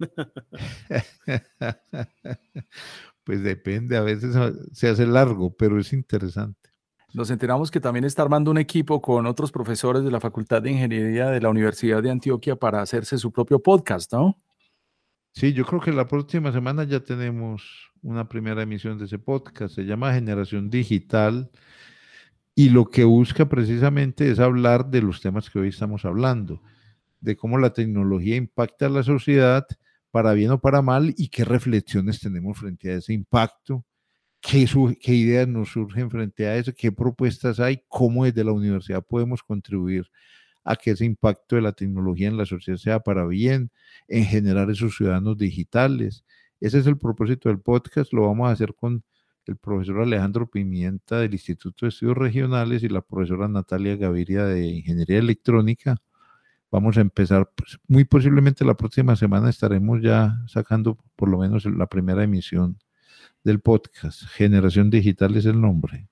[3.23, 4.37] pues depende, a veces
[4.73, 6.71] se hace largo, pero es interesante.
[7.15, 10.73] Nos enteramos que también está armando un equipo con otros profesores de la Facultad de
[10.73, 14.37] Ingeniería de la Universidad de Antioquia para hacerse su propio podcast, ¿no?
[15.31, 19.77] Sí, yo creo que la próxima semana ya tenemos una primera emisión de ese podcast.
[19.77, 21.49] Se llama Generación Digital
[22.59, 26.63] y lo que busca precisamente es hablar de los temas que hoy estamos hablando,
[27.21, 29.67] de cómo la tecnología impacta a la sociedad
[30.11, 33.85] para bien o para mal y qué reflexiones tenemos frente a ese impacto,
[34.41, 34.67] qué,
[35.03, 39.43] qué ideas nos surgen frente a eso, qué propuestas hay, cómo desde la universidad podemos
[39.43, 40.07] contribuir
[40.65, 43.71] a que ese impacto de la tecnología en la sociedad sea para bien,
[44.09, 46.25] en generar esos ciudadanos digitales.
[46.59, 49.05] Ese es el propósito del podcast, lo vamos a hacer con
[49.47, 54.67] el profesor Alejandro Pimienta del Instituto de Estudios Regionales y la profesora Natalia Gaviria de
[54.67, 55.97] Ingeniería Electrónica.
[56.71, 61.65] Vamos a empezar, pues, muy posiblemente la próxima semana estaremos ya sacando por lo menos
[61.65, 62.79] la primera emisión
[63.45, 64.25] del podcast.
[64.25, 66.09] Generación Digital es el nombre.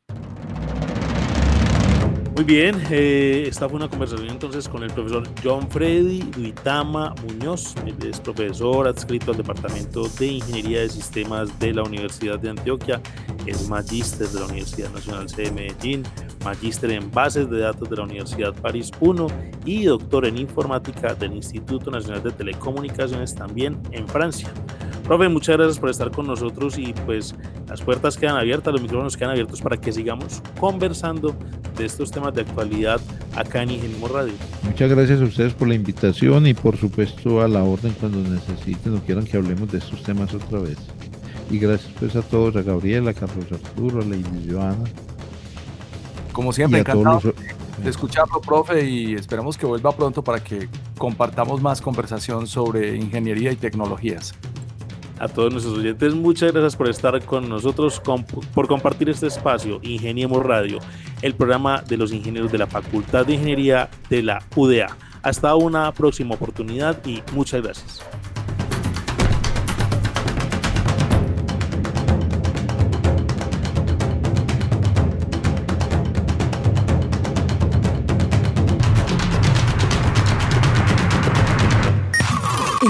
[2.35, 7.77] Muy bien, eh, esta fue una conversación entonces con el profesor John Freddy Duitama Muñoz.
[7.87, 13.01] Él es profesor adscrito al Departamento de Ingeniería de Sistemas de la Universidad de Antioquia,
[13.47, 16.03] es magíster de la Universidad Nacional C de Medellín,
[16.45, 21.35] magíster en bases de datos de la Universidad París I y doctor en informática del
[21.35, 24.53] Instituto Nacional de Telecomunicaciones también en Francia.
[25.05, 27.35] Profe, muchas gracias por estar con nosotros y pues
[27.69, 31.37] las puertas quedan abiertas, los micrófonos quedan abiertos para que sigamos conversando
[31.77, 33.03] de estos temas de actualidad
[33.37, 34.33] acá en Ingenimo Radio.
[34.63, 38.97] Muchas gracias a ustedes por la invitación y por supuesto a la orden cuando necesiten
[38.97, 40.79] o quieran que hablemos de estos temas otra vez.
[41.51, 44.85] Y gracias pues a todos, a Gabriela, a Carlos Arturo, a Lady Joana.
[46.33, 47.21] Como siempre, encantado
[47.83, 53.53] de escucharlo, profe, y esperamos que vuelva pronto para que compartamos más conversación sobre ingeniería
[53.53, 54.35] y tecnologías
[55.19, 56.15] a todos nuestros oyentes.
[56.15, 58.01] Muchas gracias por estar con nosotros,
[58.55, 60.79] por compartir este espacio, Ingeniemos Radio,
[61.23, 64.97] el programa de los ingenieros de la Facultad de Ingeniería de la UDA.
[65.23, 68.05] Hasta una próxima oportunidad y muchas gracias.